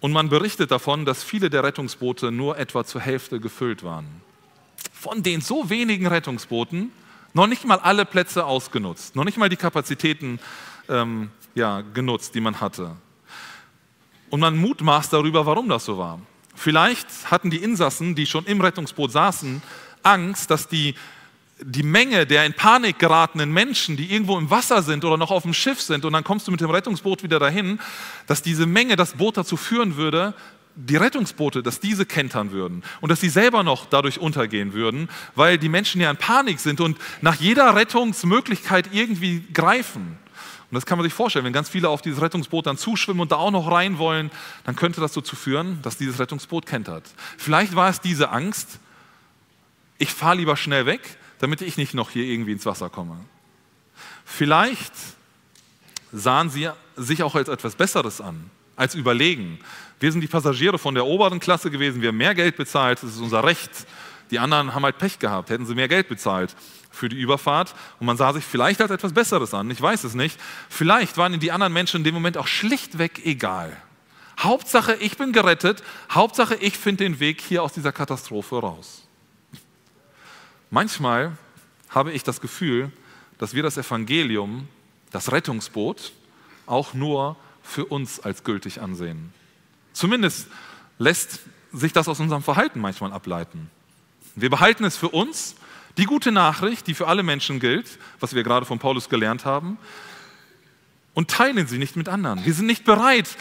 [0.00, 4.06] Und man berichtet davon, dass viele der Rettungsboote nur etwa zur Hälfte gefüllt waren.
[4.92, 6.92] Von den so wenigen Rettungsbooten
[7.34, 10.38] noch nicht mal alle Plätze ausgenutzt, noch nicht mal die Kapazitäten
[10.88, 12.96] ähm, ja, genutzt, die man hatte.
[14.30, 16.20] Und man mutmaßt darüber, warum das so war.
[16.54, 19.62] Vielleicht hatten die Insassen, die schon im Rettungsboot saßen,
[20.02, 20.94] Angst, dass die,
[21.60, 25.42] die Menge der in Panik geratenen Menschen, die irgendwo im Wasser sind oder noch auf
[25.42, 27.78] dem Schiff sind, und dann kommst du mit dem Rettungsboot wieder dahin,
[28.26, 30.34] dass diese Menge das Boot dazu führen würde,
[30.74, 35.58] die Rettungsboote, dass diese kentern würden und dass sie selber noch dadurch untergehen würden, weil
[35.58, 40.18] die Menschen ja in Panik sind und nach jeder Rettungsmöglichkeit irgendwie greifen.
[40.72, 43.30] Und das kann man sich vorstellen, wenn ganz viele auf dieses Rettungsboot dann zuschwimmen und
[43.30, 44.30] da auch noch rein wollen,
[44.64, 47.04] dann könnte das dazu führen, dass dieses Rettungsboot kentert.
[47.36, 48.78] Vielleicht war es diese Angst,
[49.98, 53.18] ich fahre lieber schnell weg, damit ich nicht noch hier irgendwie ins Wasser komme.
[54.24, 54.94] Vielleicht
[56.10, 59.58] sahen sie sich auch als etwas Besseres an, als überlegen.
[60.00, 63.10] Wir sind die Passagiere von der oberen Klasse gewesen, wir haben mehr Geld bezahlt, das
[63.10, 63.70] ist unser Recht.
[64.30, 66.56] Die anderen haben halt Pech gehabt, hätten sie mehr Geld bezahlt
[66.92, 70.14] für die Überfahrt und man sah sich vielleicht als etwas Besseres an, ich weiß es
[70.14, 70.38] nicht.
[70.68, 73.76] Vielleicht waren die anderen Menschen in dem Moment auch schlichtweg egal.
[74.38, 79.06] Hauptsache, ich bin gerettet, Hauptsache, ich finde den Weg hier aus dieser Katastrophe raus.
[80.70, 81.36] Manchmal
[81.90, 82.90] habe ich das Gefühl,
[83.38, 84.68] dass wir das Evangelium,
[85.10, 86.12] das Rettungsboot,
[86.66, 89.32] auch nur für uns als gültig ansehen.
[89.92, 90.48] Zumindest
[90.98, 91.40] lässt
[91.72, 93.70] sich das aus unserem Verhalten manchmal ableiten.
[94.34, 95.56] Wir behalten es für uns,
[95.98, 99.78] die gute Nachricht, die für alle Menschen gilt, was wir gerade von Paulus gelernt haben,
[101.14, 102.44] und teilen sie nicht mit anderen.
[102.44, 103.36] Wir sind nicht bereit,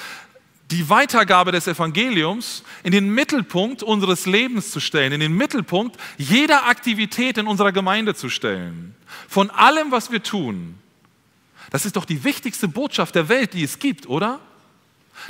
[0.72, 6.68] die Weitergabe des Evangeliums in den Mittelpunkt unseres Lebens zu stellen, in den Mittelpunkt jeder
[6.68, 8.96] Aktivität in unserer Gemeinde zu stellen.
[9.28, 10.76] Von allem, was wir tun.
[11.72, 14.40] Das ist doch die wichtigste Botschaft der Welt, die es gibt, oder?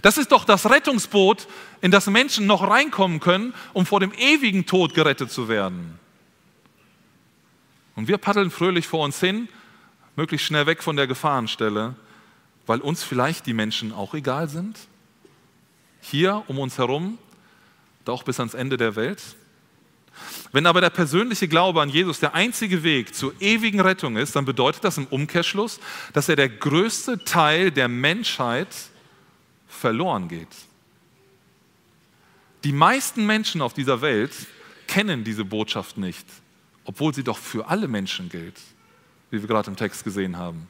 [0.02, 1.48] Das ist doch das Rettungsboot,
[1.82, 6.00] in das Menschen noch reinkommen können, um vor dem ewigen Tod gerettet zu werden.
[8.02, 9.48] Und wir paddeln fröhlich vor uns hin,
[10.16, 11.94] möglichst schnell weg von der Gefahrenstelle,
[12.66, 14.76] weil uns vielleicht die Menschen auch egal sind.
[16.02, 17.20] Hier um uns herum
[18.04, 19.22] doch bis ans Ende der Welt?
[20.52, 24.46] Wenn aber der persönliche Glaube an Jesus der einzige Weg zur ewigen Rettung ist, dann
[24.46, 25.80] bedeutet das im Umkehrschluss,
[26.12, 28.76] dass er der größte Teil der Menschheit
[29.68, 30.48] verloren geht.
[32.64, 34.34] Die meisten Menschen auf dieser Welt
[34.88, 36.26] kennen diese Botschaft nicht,
[36.92, 38.60] obwohl sie doch für alle Menschen gilt,
[39.30, 40.68] wie wir gerade im Text gesehen haben.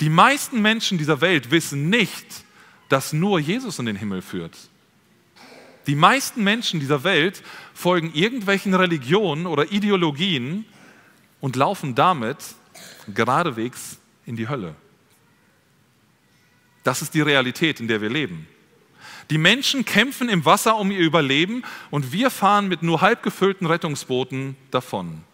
[0.00, 2.44] Die meisten Menschen dieser Welt wissen nicht,
[2.88, 4.56] dass nur Jesus in den Himmel führt.
[5.88, 7.42] Die meisten Menschen dieser Welt
[7.74, 10.64] folgen irgendwelchen Religionen oder Ideologien
[11.40, 12.36] und laufen damit
[13.12, 14.76] geradewegs in die Hölle.
[16.84, 18.46] Das ist die Realität, in der wir leben.
[19.30, 23.66] Die Menschen kämpfen im Wasser um ihr Überleben und wir fahren mit nur halb gefüllten
[23.66, 25.24] Rettungsbooten davon.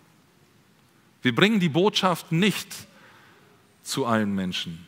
[1.29, 2.75] Wir bringen die Botschaft nicht
[3.83, 4.87] zu allen Menschen.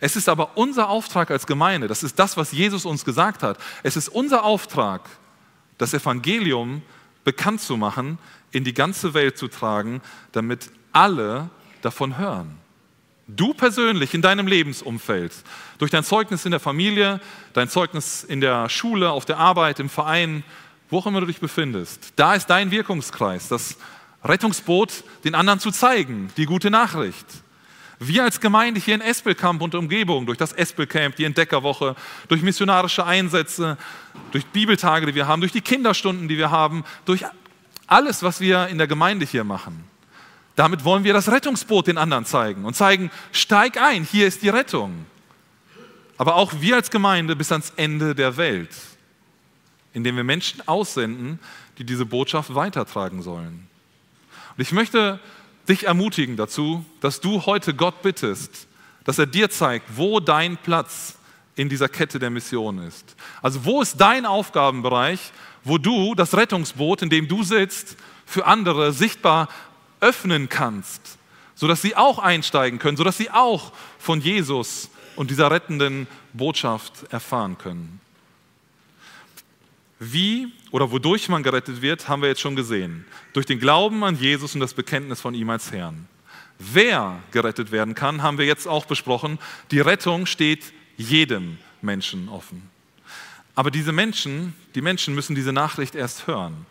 [0.00, 3.58] Es ist aber unser Auftrag als Gemeinde, das ist das, was Jesus uns gesagt hat.
[3.82, 5.02] Es ist unser Auftrag,
[5.76, 6.80] das Evangelium
[7.24, 8.18] bekannt zu machen,
[8.52, 10.00] in die ganze Welt zu tragen,
[10.32, 11.50] damit alle
[11.82, 12.56] davon hören.
[13.26, 15.34] Du persönlich in deinem Lebensumfeld,
[15.76, 17.20] durch dein Zeugnis in der Familie,
[17.52, 20.42] dein Zeugnis in der Schule, auf der Arbeit, im Verein,
[20.88, 23.76] wo auch immer du dich befindest, da ist dein Wirkungskreis, das
[24.24, 27.26] Rettungsboot den anderen zu zeigen, die gute Nachricht.
[27.98, 31.94] Wir als Gemeinde hier in Espelkamp und Umgebung, durch das Espelcamp, die Entdeckerwoche,
[32.28, 33.76] durch missionarische Einsätze,
[34.32, 37.24] durch Bibeltage, die wir haben, durch die Kinderstunden, die wir haben, durch
[37.86, 39.84] alles, was wir in der Gemeinde hier machen.
[40.56, 44.48] Damit wollen wir das Rettungsboot den anderen zeigen und zeigen, steig ein, hier ist die
[44.48, 45.06] Rettung.
[46.18, 48.70] Aber auch wir als Gemeinde bis ans Ende der Welt,
[49.92, 51.38] indem wir Menschen aussenden,
[51.78, 53.68] die diese Botschaft weitertragen sollen.
[54.56, 55.20] Und ich möchte
[55.68, 58.66] dich ermutigen dazu, dass du heute Gott bittest,
[59.04, 61.16] dass er dir zeigt, wo dein Platz
[61.54, 63.16] in dieser Kette der Mission ist.
[63.40, 65.32] Also wo ist dein Aufgabenbereich,
[65.64, 69.48] wo du das Rettungsboot, in dem du sitzt, für andere sichtbar
[70.00, 71.18] öffnen kannst,
[71.54, 77.58] sodass sie auch einsteigen können, sodass sie auch von Jesus und dieser rettenden Botschaft erfahren
[77.58, 78.01] können.
[80.04, 83.04] Wie oder wodurch man gerettet wird, haben wir jetzt schon gesehen.
[83.34, 86.08] Durch den Glauben an Jesus und das Bekenntnis von ihm als Herrn.
[86.58, 89.38] Wer gerettet werden kann, haben wir jetzt auch besprochen.
[89.70, 92.68] Die Rettung steht jedem Menschen offen.
[93.54, 96.66] Aber diese Menschen, die Menschen müssen diese Nachricht erst hören.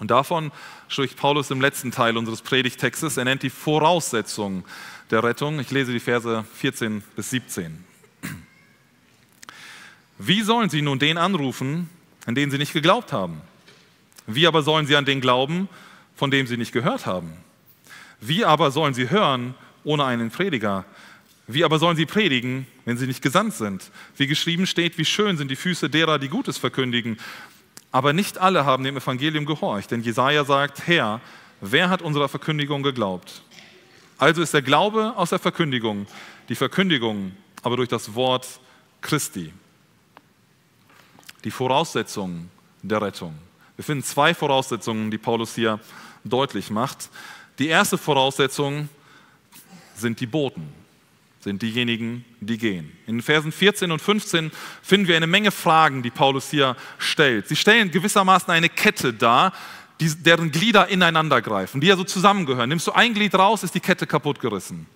[0.00, 0.50] Und davon
[0.88, 3.16] spricht Paulus im letzten Teil unseres Predigtextes.
[3.16, 4.64] Er nennt die Voraussetzungen
[5.12, 5.60] der Rettung.
[5.60, 7.84] Ich lese die Verse 14 bis 17.
[10.18, 11.88] Wie sollen sie nun den anrufen,
[12.26, 13.40] an den sie nicht geglaubt haben?
[14.26, 15.68] Wie aber sollen sie an den glauben,
[16.16, 17.32] von dem sie nicht gehört haben?
[18.20, 20.84] Wie aber sollen sie hören ohne einen Prediger?
[21.46, 23.90] Wie aber sollen sie predigen, wenn sie nicht gesandt sind?
[24.16, 27.18] Wie geschrieben steht, wie schön sind die Füße derer, die Gutes verkündigen.
[27.92, 31.20] Aber nicht alle haben dem Evangelium gehorcht, denn Jesaja sagt: Herr,
[31.60, 33.42] wer hat unserer Verkündigung geglaubt?
[34.16, 36.06] Also ist der Glaube aus der Verkündigung,
[36.48, 37.32] die Verkündigung
[37.62, 38.46] aber durch das Wort
[39.00, 39.52] Christi
[41.44, 42.50] die Voraussetzungen
[42.82, 43.34] der Rettung.
[43.76, 45.80] Wir finden zwei Voraussetzungen, die Paulus hier
[46.24, 47.10] deutlich macht.
[47.58, 48.88] Die erste Voraussetzung
[49.94, 50.72] sind die Boten,
[51.40, 52.92] sind diejenigen, die gehen.
[53.06, 54.50] In Versen 14 und 15
[54.82, 57.48] finden wir eine Menge Fragen, die Paulus hier stellt.
[57.48, 59.52] Sie stellen gewissermaßen eine Kette dar,
[60.00, 62.68] die, deren Glieder ineinander greifen, die ja so zusammengehören.
[62.68, 64.86] Nimmst du ein Glied raus, ist die Kette kaputt gerissen.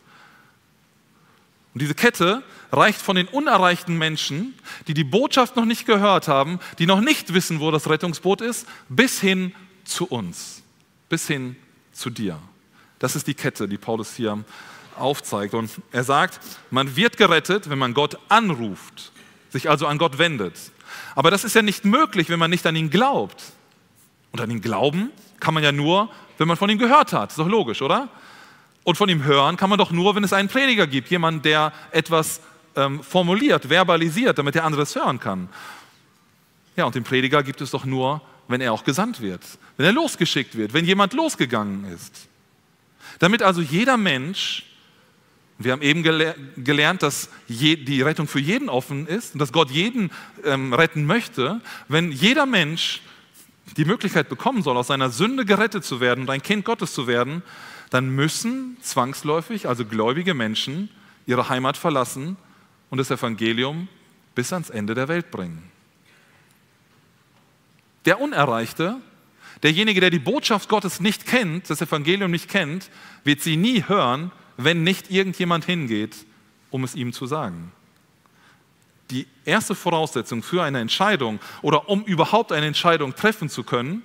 [1.75, 4.55] Und diese Kette reicht von den unerreichten Menschen,
[4.87, 8.67] die die Botschaft noch nicht gehört haben, die noch nicht wissen, wo das Rettungsboot ist,
[8.89, 9.55] bis hin
[9.85, 10.63] zu uns,
[11.09, 11.57] bis hin
[11.93, 12.39] zu dir.
[12.99, 14.45] Das ist die Kette, die Paulus hier
[14.97, 15.55] aufzeigt.
[15.55, 19.13] Und er sagt, man wird gerettet, wenn man Gott anruft,
[19.51, 20.55] sich also an Gott wendet.
[21.15, 23.43] Aber das ist ja nicht möglich, wenn man nicht an ihn glaubt.
[24.33, 27.31] Und an ihn glauben kann man ja nur, wenn man von ihm gehört hat.
[27.31, 28.09] Ist doch logisch, oder?
[28.89, 31.75] Und von ihm hören kann man doch nur, wenn es einen Prediger gibt, jemand, der
[31.91, 32.41] etwas
[32.75, 35.51] ähm, formuliert, verbalisiert, damit der andere es hören kann.
[36.75, 39.43] Ja, und den Prediger gibt es doch nur, wenn er auch gesandt wird,
[39.77, 42.29] wenn er losgeschickt wird, wenn jemand losgegangen ist.
[43.19, 44.65] Damit also jeder Mensch,
[45.59, 50.11] wir haben eben gelernt, dass die Rettung für jeden offen ist und dass Gott jeden
[50.45, 53.03] ähm, retten möchte, wenn jeder Mensch
[53.77, 57.07] die Möglichkeit bekommen soll, aus seiner Sünde gerettet zu werden und ein Kind Gottes zu
[57.07, 57.43] werden,
[57.91, 60.91] dann müssen zwangsläufig, also gläubige Menschen,
[61.27, 62.37] ihre Heimat verlassen
[62.91, 63.89] und das Evangelium
[64.35, 65.71] bis ans Ende der Welt bringen.
[68.05, 68.97] Der Unerreichte,
[69.63, 72.91] derjenige, der die Botschaft Gottes nicht kennt, das Evangelium nicht kennt,
[73.25, 76.17] wird sie nie hören, wenn nicht irgendjemand hingeht,
[76.71, 77.73] um es ihm zu sagen.
[79.11, 84.03] Die erste Voraussetzung für eine Entscheidung oder um überhaupt eine Entscheidung treffen zu können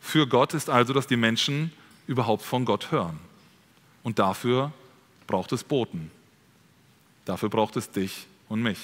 [0.00, 1.72] für Gott ist also, dass die Menschen
[2.10, 3.18] überhaupt von Gott hören.
[4.02, 4.72] Und dafür
[5.28, 6.10] braucht es Boten.
[7.24, 8.78] Dafür braucht es dich und mich.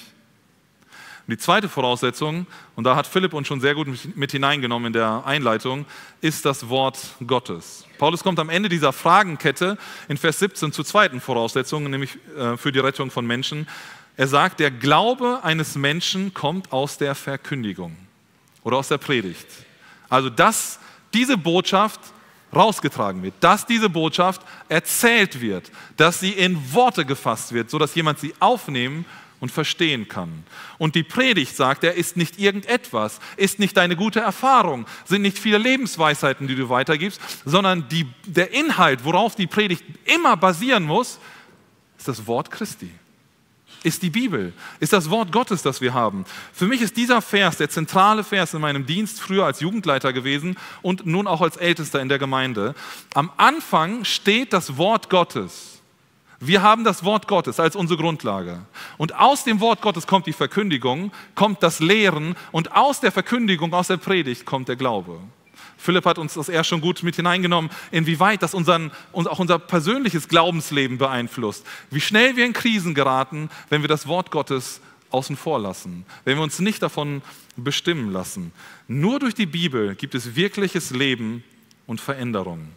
[1.27, 4.93] Und die zweite Voraussetzung, und da hat Philipp uns schon sehr gut mit hineingenommen in
[4.93, 5.85] der Einleitung,
[6.21, 7.85] ist das Wort Gottes.
[7.97, 12.71] Paulus kommt am Ende dieser Fragenkette in Vers 17 zur zweiten Voraussetzung, nämlich äh, für
[12.71, 13.67] die Rettung von Menschen.
[14.15, 17.97] Er sagt, der Glaube eines Menschen kommt aus der Verkündigung
[18.63, 19.47] oder aus der Predigt.
[20.07, 20.79] Also, dass
[21.13, 21.99] diese Botschaft
[22.57, 28.19] rausgetragen wird, dass diese Botschaft erzählt wird, dass sie in Worte gefasst wird, sodass jemand
[28.19, 29.05] sie aufnehmen
[29.39, 30.43] und verstehen kann.
[30.77, 35.37] Und die Predigt, sagt er, ist nicht irgendetwas, ist nicht deine gute Erfahrung, sind nicht
[35.37, 41.19] viele Lebensweisheiten, die du weitergibst, sondern die, der Inhalt, worauf die Predigt immer basieren muss,
[41.97, 42.89] ist das Wort Christi.
[43.83, 46.25] Ist die Bibel, ist das Wort Gottes, das wir haben.
[46.51, 50.57] Für mich ist dieser Vers der zentrale Vers in meinem Dienst, früher als Jugendleiter gewesen
[50.81, 52.75] und nun auch als Ältester in der Gemeinde.
[53.13, 55.77] Am Anfang steht das Wort Gottes.
[56.39, 58.59] Wir haben das Wort Gottes als unsere Grundlage.
[58.97, 63.73] Und aus dem Wort Gottes kommt die Verkündigung, kommt das Lehren und aus der Verkündigung,
[63.73, 65.19] aus der Predigt kommt der Glaube.
[65.77, 70.27] Philipp hat uns das erst schon gut mit hineingenommen, inwieweit das unseren, auch unser persönliches
[70.27, 71.65] Glaubensleben beeinflusst.
[71.91, 76.37] Wie schnell wir in Krisen geraten, wenn wir das Wort Gottes außen vor lassen, wenn
[76.37, 77.21] wir uns nicht davon
[77.55, 78.51] bestimmen lassen.
[78.87, 81.43] Nur durch die Bibel gibt es wirkliches Leben
[81.85, 82.67] und Veränderung.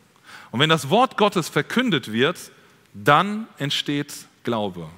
[0.51, 2.53] Und wenn das Wort Gottes verkündet wird,
[2.95, 4.89] dann entsteht Glaube.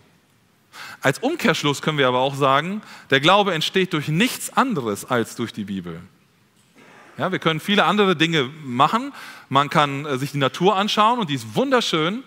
[1.00, 5.52] Als Umkehrschluss können wir aber auch sagen, der Glaube entsteht durch nichts anderes als durch
[5.52, 6.00] die Bibel.
[7.18, 9.12] Ja, wir können viele andere Dinge machen.
[9.48, 12.22] Man kann äh, sich die Natur anschauen und die ist wunderschön.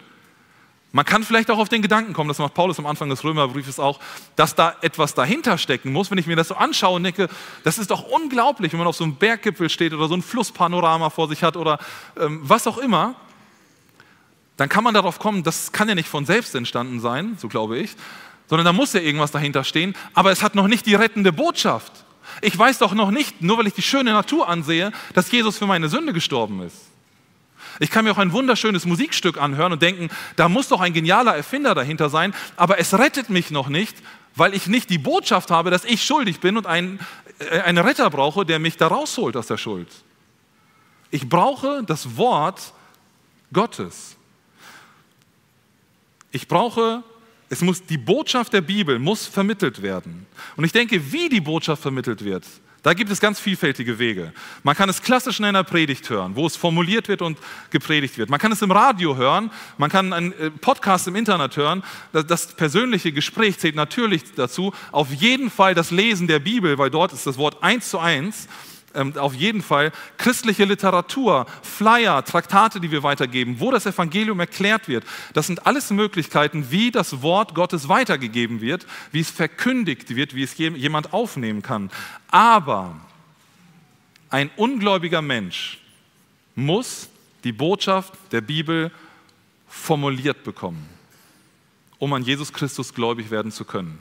[0.91, 3.79] Man kann vielleicht auch auf den Gedanken kommen, das macht Paulus am Anfang des Römerbriefes
[3.79, 3.99] auch,
[4.37, 6.09] dass da etwas dahinter stecken muss.
[6.09, 7.27] Wenn ich mir das so anschaue und denke,
[7.63, 11.09] das ist doch unglaublich, wenn man auf so einem Berggipfel steht oder so ein Flusspanorama
[11.09, 11.79] vor sich hat oder
[12.17, 13.15] ähm, was auch immer
[14.57, 17.77] dann kann man darauf kommen, das kann ja nicht von selbst entstanden sein, so glaube
[17.77, 17.95] ich,
[18.47, 22.04] sondern da muss ja irgendwas dahinter stehen, aber es hat noch nicht die rettende Botschaft.
[22.41, 25.65] Ich weiß doch noch nicht, nur weil ich die schöne Natur ansehe, dass Jesus für
[25.65, 26.77] meine Sünde gestorben ist.
[27.79, 31.35] Ich kann mir auch ein wunderschönes Musikstück anhören und denken, da muss doch ein genialer
[31.35, 33.97] Erfinder dahinter sein, aber es rettet mich noch nicht,
[34.35, 36.99] weil ich nicht die Botschaft habe, dass ich schuldig bin und einen,
[37.39, 39.89] äh, einen Retter brauche, der mich da rausholt aus der Schuld.
[41.11, 42.73] Ich brauche das Wort
[43.53, 44.17] Gottes.
[46.31, 47.03] Ich brauche,
[47.49, 50.25] es muss, die Botschaft der Bibel muss vermittelt werden.
[50.55, 52.45] Und ich denke, wie die Botschaft vermittelt wird,
[52.85, 54.31] da gibt es ganz vielfältige Wege.
[54.61, 57.39] Man kann es klassisch in einer Predigt hören, wo es formuliert wird und
[57.71, 58.29] gepredigt wird.
[58.29, 61.83] Man kann es im Radio hören, man kann einen äh, Podcast im Internet hören.
[62.13, 64.71] Das persönliche Gespräch zählt natürlich dazu.
[64.91, 68.47] Auf jeden Fall das Lesen der Bibel, weil dort ist das Wort eins zu eins
[68.95, 74.87] ähm, auf jeden Fall christliche Literatur, Flyer, Traktate, die wir weitergeben, wo das Evangelium erklärt
[74.87, 75.03] wird.
[75.33, 80.43] Das sind alles Möglichkeiten, wie das Wort Gottes weitergegeben wird, wie es verkündigt wird, wie
[80.43, 81.91] es jemand aufnehmen kann.
[82.29, 82.95] Aber
[84.29, 85.79] ein ungläubiger Mensch
[86.55, 87.09] muss
[87.43, 88.91] die Botschaft der Bibel
[89.67, 90.87] formuliert bekommen,
[91.99, 93.99] um an Jesus Christus gläubig werden zu können.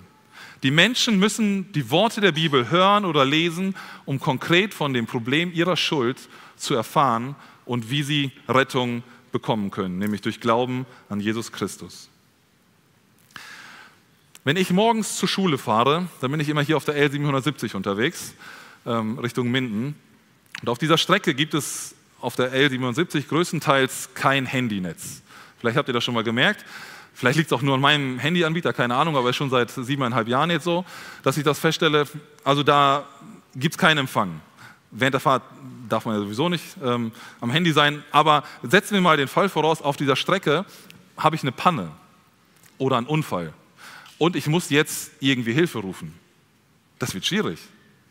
[0.64, 5.53] Die Menschen müssen die Worte der Bibel hören oder lesen, um konkret von dem Problem
[5.53, 6.18] ihrer Schuld
[6.57, 12.09] zu erfahren und wie sie Rettung bekommen können, nämlich durch Glauben an Jesus Christus.
[14.42, 18.33] Wenn ich morgens zur Schule fahre, dann bin ich immer hier auf der L770 unterwegs,
[18.87, 19.94] ähm, Richtung Minden.
[20.62, 25.20] Und auf dieser Strecke gibt es auf der L770 größtenteils kein Handynetz.
[25.59, 26.64] Vielleicht habt ihr das schon mal gemerkt.
[27.14, 30.50] Vielleicht liegt es auch nur an meinem Handyanbieter, keine Ahnung, aber schon seit siebeneinhalb Jahren
[30.50, 30.85] jetzt so,
[31.22, 32.07] dass ich das feststelle.
[32.42, 33.07] Also da
[33.55, 34.40] gibt es keinen Empfang.
[34.90, 35.42] Während der Fahrt
[35.88, 38.03] darf man ja sowieso nicht ähm, am Handy sein.
[38.11, 40.64] Aber setzen wir mal den Fall voraus, auf dieser Strecke
[41.16, 41.90] habe ich eine Panne
[42.79, 43.53] oder einen Unfall
[44.18, 46.14] und ich muss jetzt irgendwie Hilfe rufen.
[46.98, 47.59] Das wird schwierig.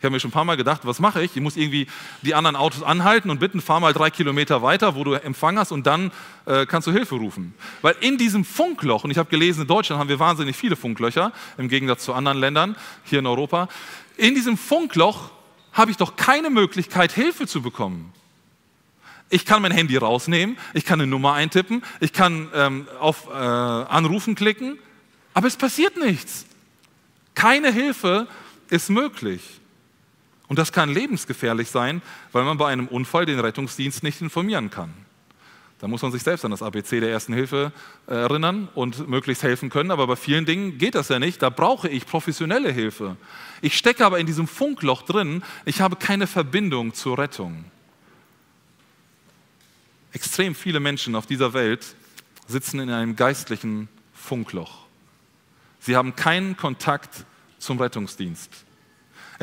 [0.04, 1.34] Ich habe mir schon ein paar Mal gedacht, was mache ich?
[1.34, 1.88] Ich muss irgendwie
[2.24, 5.72] die anderen Autos anhalten und bitten, fahr mal drei Kilometer weiter, wo du Empfang hast
[5.72, 6.12] und dann
[6.46, 7.54] äh, kannst du Hilfe rufen.
[7.82, 11.32] Weil in diesem Funkloch, und ich habe gelesen, in Deutschland haben wir wahnsinnig viele Funklöcher,
[11.58, 12.76] im Gegensatz zu anderen Ländern
[13.06, 13.70] hier in Europa,
[14.18, 15.30] in diesem Funkloch
[15.72, 18.12] habe ich doch keine Möglichkeit, Hilfe zu bekommen.
[19.30, 23.32] Ich kann mein Handy rausnehmen, ich kann eine Nummer eintippen, ich kann ähm, auf äh,
[23.32, 24.78] Anrufen klicken,
[25.34, 26.46] aber es passiert nichts.
[27.36, 28.28] Keine Hilfe
[28.70, 29.62] ist möglich.
[30.54, 34.94] Und das kann lebensgefährlich sein, weil man bei einem Unfall den Rettungsdienst nicht informieren kann.
[35.80, 37.72] Da muss man sich selbst an das ABC der ersten Hilfe
[38.06, 39.90] äh, erinnern und möglichst helfen können.
[39.90, 41.42] Aber bei vielen Dingen geht das ja nicht.
[41.42, 43.18] Da brauche ich professionelle Hilfe.
[43.64, 45.42] Ich stecke aber in diesem Funkloch drin.
[45.66, 47.66] Ich habe keine Verbindung zur Rettung.
[50.12, 51.96] Extrem viele Menschen auf dieser Welt
[52.46, 54.86] sitzen in einem geistlichen Funkloch.
[55.80, 57.26] Sie haben keinen Kontakt
[57.58, 58.66] zum Rettungsdienst.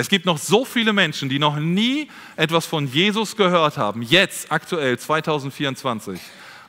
[0.00, 4.50] Es gibt noch so viele Menschen, die noch nie etwas von Jesus gehört haben, jetzt
[4.50, 6.18] aktuell 2024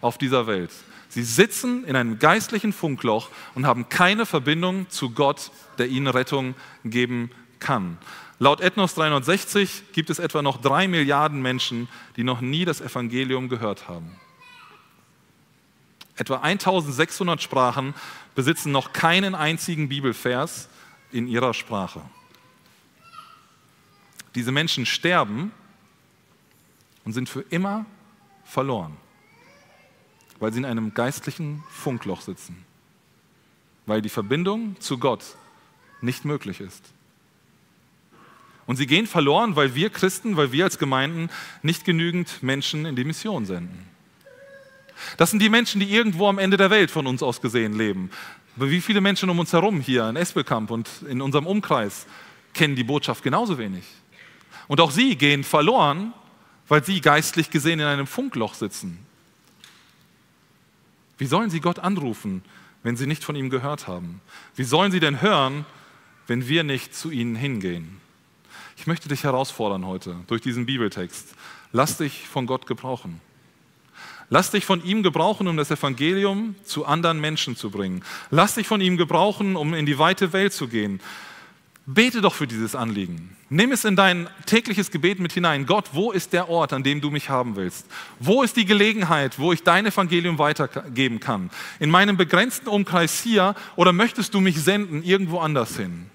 [0.01, 0.69] auf dieser Welt.
[1.07, 6.55] Sie sitzen in einem geistlichen Funkloch und haben keine Verbindung zu Gott, der ihnen Rettung
[6.83, 7.97] geben kann.
[8.37, 13.47] Laut Ethnos 360 gibt es etwa noch drei Milliarden Menschen, die noch nie das Evangelium
[13.47, 14.19] gehört haben.
[16.17, 17.93] Etwa 1600 Sprachen
[18.35, 20.67] besitzen noch keinen einzigen Bibelvers
[21.13, 22.01] in ihrer Sprache.
[24.35, 25.51] Diese Menschen sterben
[27.03, 27.85] und sind für immer
[28.43, 28.95] verloren,
[30.39, 32.65] weil sie in einem geistlichen Funkloch sitzen,
[33.85, 35.23] weil die Verbindung zu Gott
[36.01, 36.83] nicht möglich ist.
[38.65, 41.29] Und sie gehen verloren, weil wir Christen, weil wir als Gemeinden
[41.61, 43.85] nicht genügend Menschen in die Mission senden.
[45.17, 48.11] Das sind die Menschen, die irgendwo am Ende der Welt von uns aus gesehen leben.
[48.55, 52.05] Aber wie viele Menschen um uns herum hier in Espelkamp und in unserem Umkreis
[52.53, 53.83] kennen die Botschaft genauso wenig?
[54.71, 56.13] Und auch sie gehen verloren,
[56.69, 58.99] weil sie geistlich gesehen in einem Funkloch sitzen.
[61.17, 62.41] Wie sollen sie Gott anrufen,
[62.81, 64.21] wenn sie nicht von ihm gehört haben?
[64.55, 65.65] Wie sollen sie denn hören,
[66.25, 67.99] wenn wir nicht zu ihnen hingehen?
[68.77, 71.35] Ich möchte dich herausfordern heute durch diesen Bibeltext.
[71.73, 73.19] Lass dich von Gott gebrauchen.
[74.29, 78.05] Lass dich von ihm gebrauchen, um das Evangelium zu anderen Menschen zu bringen.
[78.29, 81.01] Lass dich von ihm gebrauchen, um in die weite Welt zu gehen.
[81.87, 83.35] Bete doch für dieses Anliegen.
[83.49, 85.65] Nimm es in dein tägliches Gebet mit hinein.
[85.65, 87.87] Gott, wo ist der Ort, an dem du mich haben willst?
[88.19, 91.49] Wo ist die Gelegenheit, wo ich dein Evangelium weitergeben kann?
[91.79, 96.05] In meinem begrenzten Umkreis hier oder möchtest du mich senden irgendwo anders hin?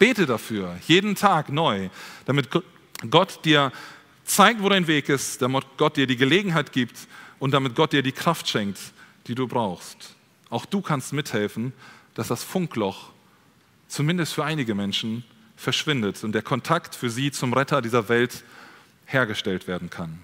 [0.00, 1.88] Bete dafür, jeden Tag neu,
[2.26, 2.48] damit
[3.08, 3.70] Gott dir
[4.24, 7.06] zeigt, wo dein Weg ist, damit Gott dir die Gelegenheit gibt
[7.38, 8.80] und damit Gott dir die Kraft schenkt,
[9.28, 10.16] die du brauchst.
[10.50, 11.72] Auch du kannst mithelfen,
[12.14, 13.13] dass das Funkloch
[13.94, 15.24] zumindest für einige Menschen
[15.56, 18.42] verschwindet und der Kontakt für sie zum Retter dieser Welt
[19.06, 20.18] hergestellt werden kann.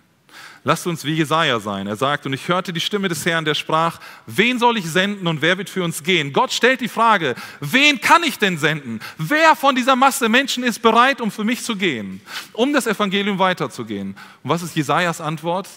[0.63, 1.87] Lasst uns wie Jesaja sein.
[1.87, 5.27] Er sagt, und ich hörte die Stimme des Herrn, der sprach, wen soll ich senden
[5.27, 6.33] und wer wird für uns gehen?
[6.33, 9.01] Gott stellt die Frage, wen kann ich denn senden?
[9.17, 12.21] Wer von dieser Masse Menschen ist bereit, um für mich zu gehen,
[12.53, 14.17] um das Evangelium weiterzugehen?
[14.43, 15.69] Und was ist Jesajas Antwort?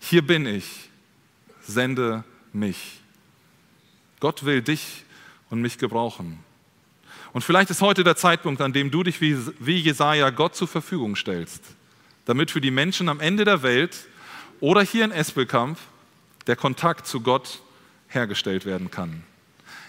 [0.00, 0.88] Hier bin ich,
[1.62, 2.22] sende
[2.52, 3.00] mich.
[4.20, 5.04] Gott will dich
[5.50, 6.47] und mich gebrauchen.
[7.32, 10.68] Und vielleicht ist heute der Zeitpunkt, an dem du dich wie, wie Jesaja Gott zur
[10.68, 11.62] Verfügung stellst,
[12.24, 14.06] damit für die Menschen am Ende der Welt
[14.60, 15.78] oder hier in Espelkamp
[16.46, 17.60] der Kontakt zu Gott
[18.08, 19.22] hergestellt werden kann.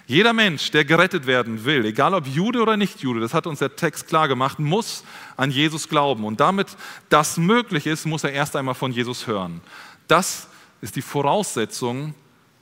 [0.10, 3.60] Jeder Mensch, der gerettet werden will, egal ob Jude oder nicht Jude, das hat uns
[3.60, 5.04] der Text klar gemacht, muss
[5.38, 6.26] an Jesus glauben.
[6.26, 6.68] Und damit
[7.10, 9.62] das möglich ist, muss er erst einmal von Jesus hören.
[10.08, 10.48] Das
[10.82, 12.16] ist die Voraussetzung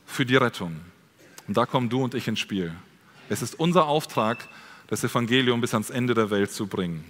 [0.06, 0.82] für die Rettung.
[1.48, 2.74] Und da kommen du und ich ins Spiel.
[3.30, 4.50] Es ist unser Auftrag,
[4.88, 7.04] das Evangelium bis ans Ende der Welt zu bringen.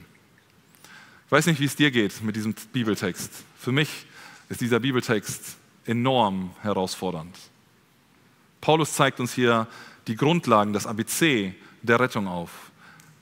[1.26, 3.32] Ich weiß nicht, wie es dir geht mit diesem Bibeltext.
[3.60, 3.90] Für mich
[4.50, 7.36] ist dieser Bibeltext enorm herausfordernd.
[8.62, 9.68] Paulus zeigt uns hier
[10.08, 12.72] die Grundlagen, das ABC der Rettung auf.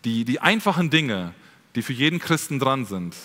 [0.03, 1.34] Die, die einfachen Dinge,
[1.76, 3.16] die für jeden Christen dran sind.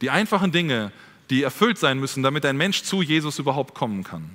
[0.00, 0.92] Die einfachen Dinge,
[1.30, 4.30] die erfüllt sein müssen, damit ein Mensch zu Jesus überhaupt kommen kann.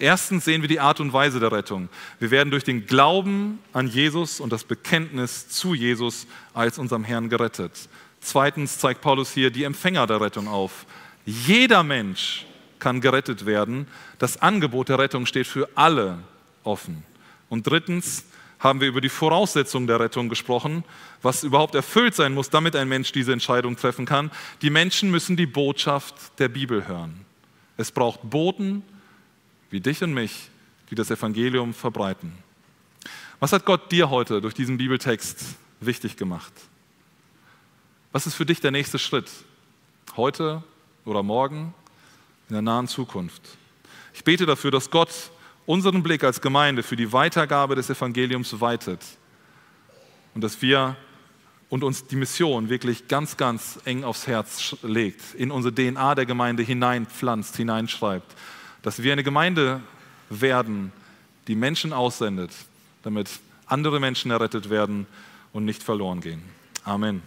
[0.00, 1.90] Erstens sehen wir die Art und Weise der Rettung.
[2.18, 7.28] Wir werden durch den Glauben an Jesus und das Bekenntnis zu Jesus als unserem Herrn
[7.28, 7.72] gerettet.
[8.18, 10.86] Zweitens zeigt Paulus hier die Empfänger der Rettung auf.
[11.26, 12.46] Jeder Mensch
[12.78, 13.86] kann gerettet werden.
[14.18, 16.18] Das Angebot der Rettung steht für alle
[16.64, 17.04] offen.
[17.50, 18.24] Und drittens
[18.58, 20.82] haben wir über die Voraussetzungen der Rettung gesprochen,
[21.20, 24.30] was überhaupt erfüllt sein muss, damit ein Mensch diese Entscheidung treffen kann.
[24.62, 27.26] Die Menschen müssen die Botschaft der Bibel hören.
[27.76, 28.82] Es braucht Boten
[29.70, 30.50] wie dich und mich,
[30.90, 32.32] die das Evangelium verbreiten.
[33.38, 36.52] Was hat Gott dir heute durch diesen Bibeltext wichtig gemacht?
[38.12, 39.30] Was ist für dich der nächste Schritt?
[40.16, 40.62] Heute
[41.04, 41.72] oder morgen?
[42.50, 43.42] in der nahen Zukunft.
[44.12, 45.30] Ich bete dafür, dass Gott
[45.66, 49.00] unseren Blick als Gemeinde für die Weitergabe des Evangeliums weitet
[50.34, 50.96] und dass wir
[51.68, 56.26] und uns die Mission wirklich ganz, ganz eng aufs Herz legt, in unsere DNA der
[56.26, 58.34] Gemeinde hineinpflanzt, hineinschreibt,
[58.82, 59.80] dass wir eine Gemeinde
[60.28, 60.92] werden,
[61.48, 62.52] die Menschen aussendet,
[63.02, 63.28] damit
[63.66, 65.06] andere Menschen errettet werden
[65.52, 66.42] und nicht verloren gehen.
[66.84, 67.22] Amen.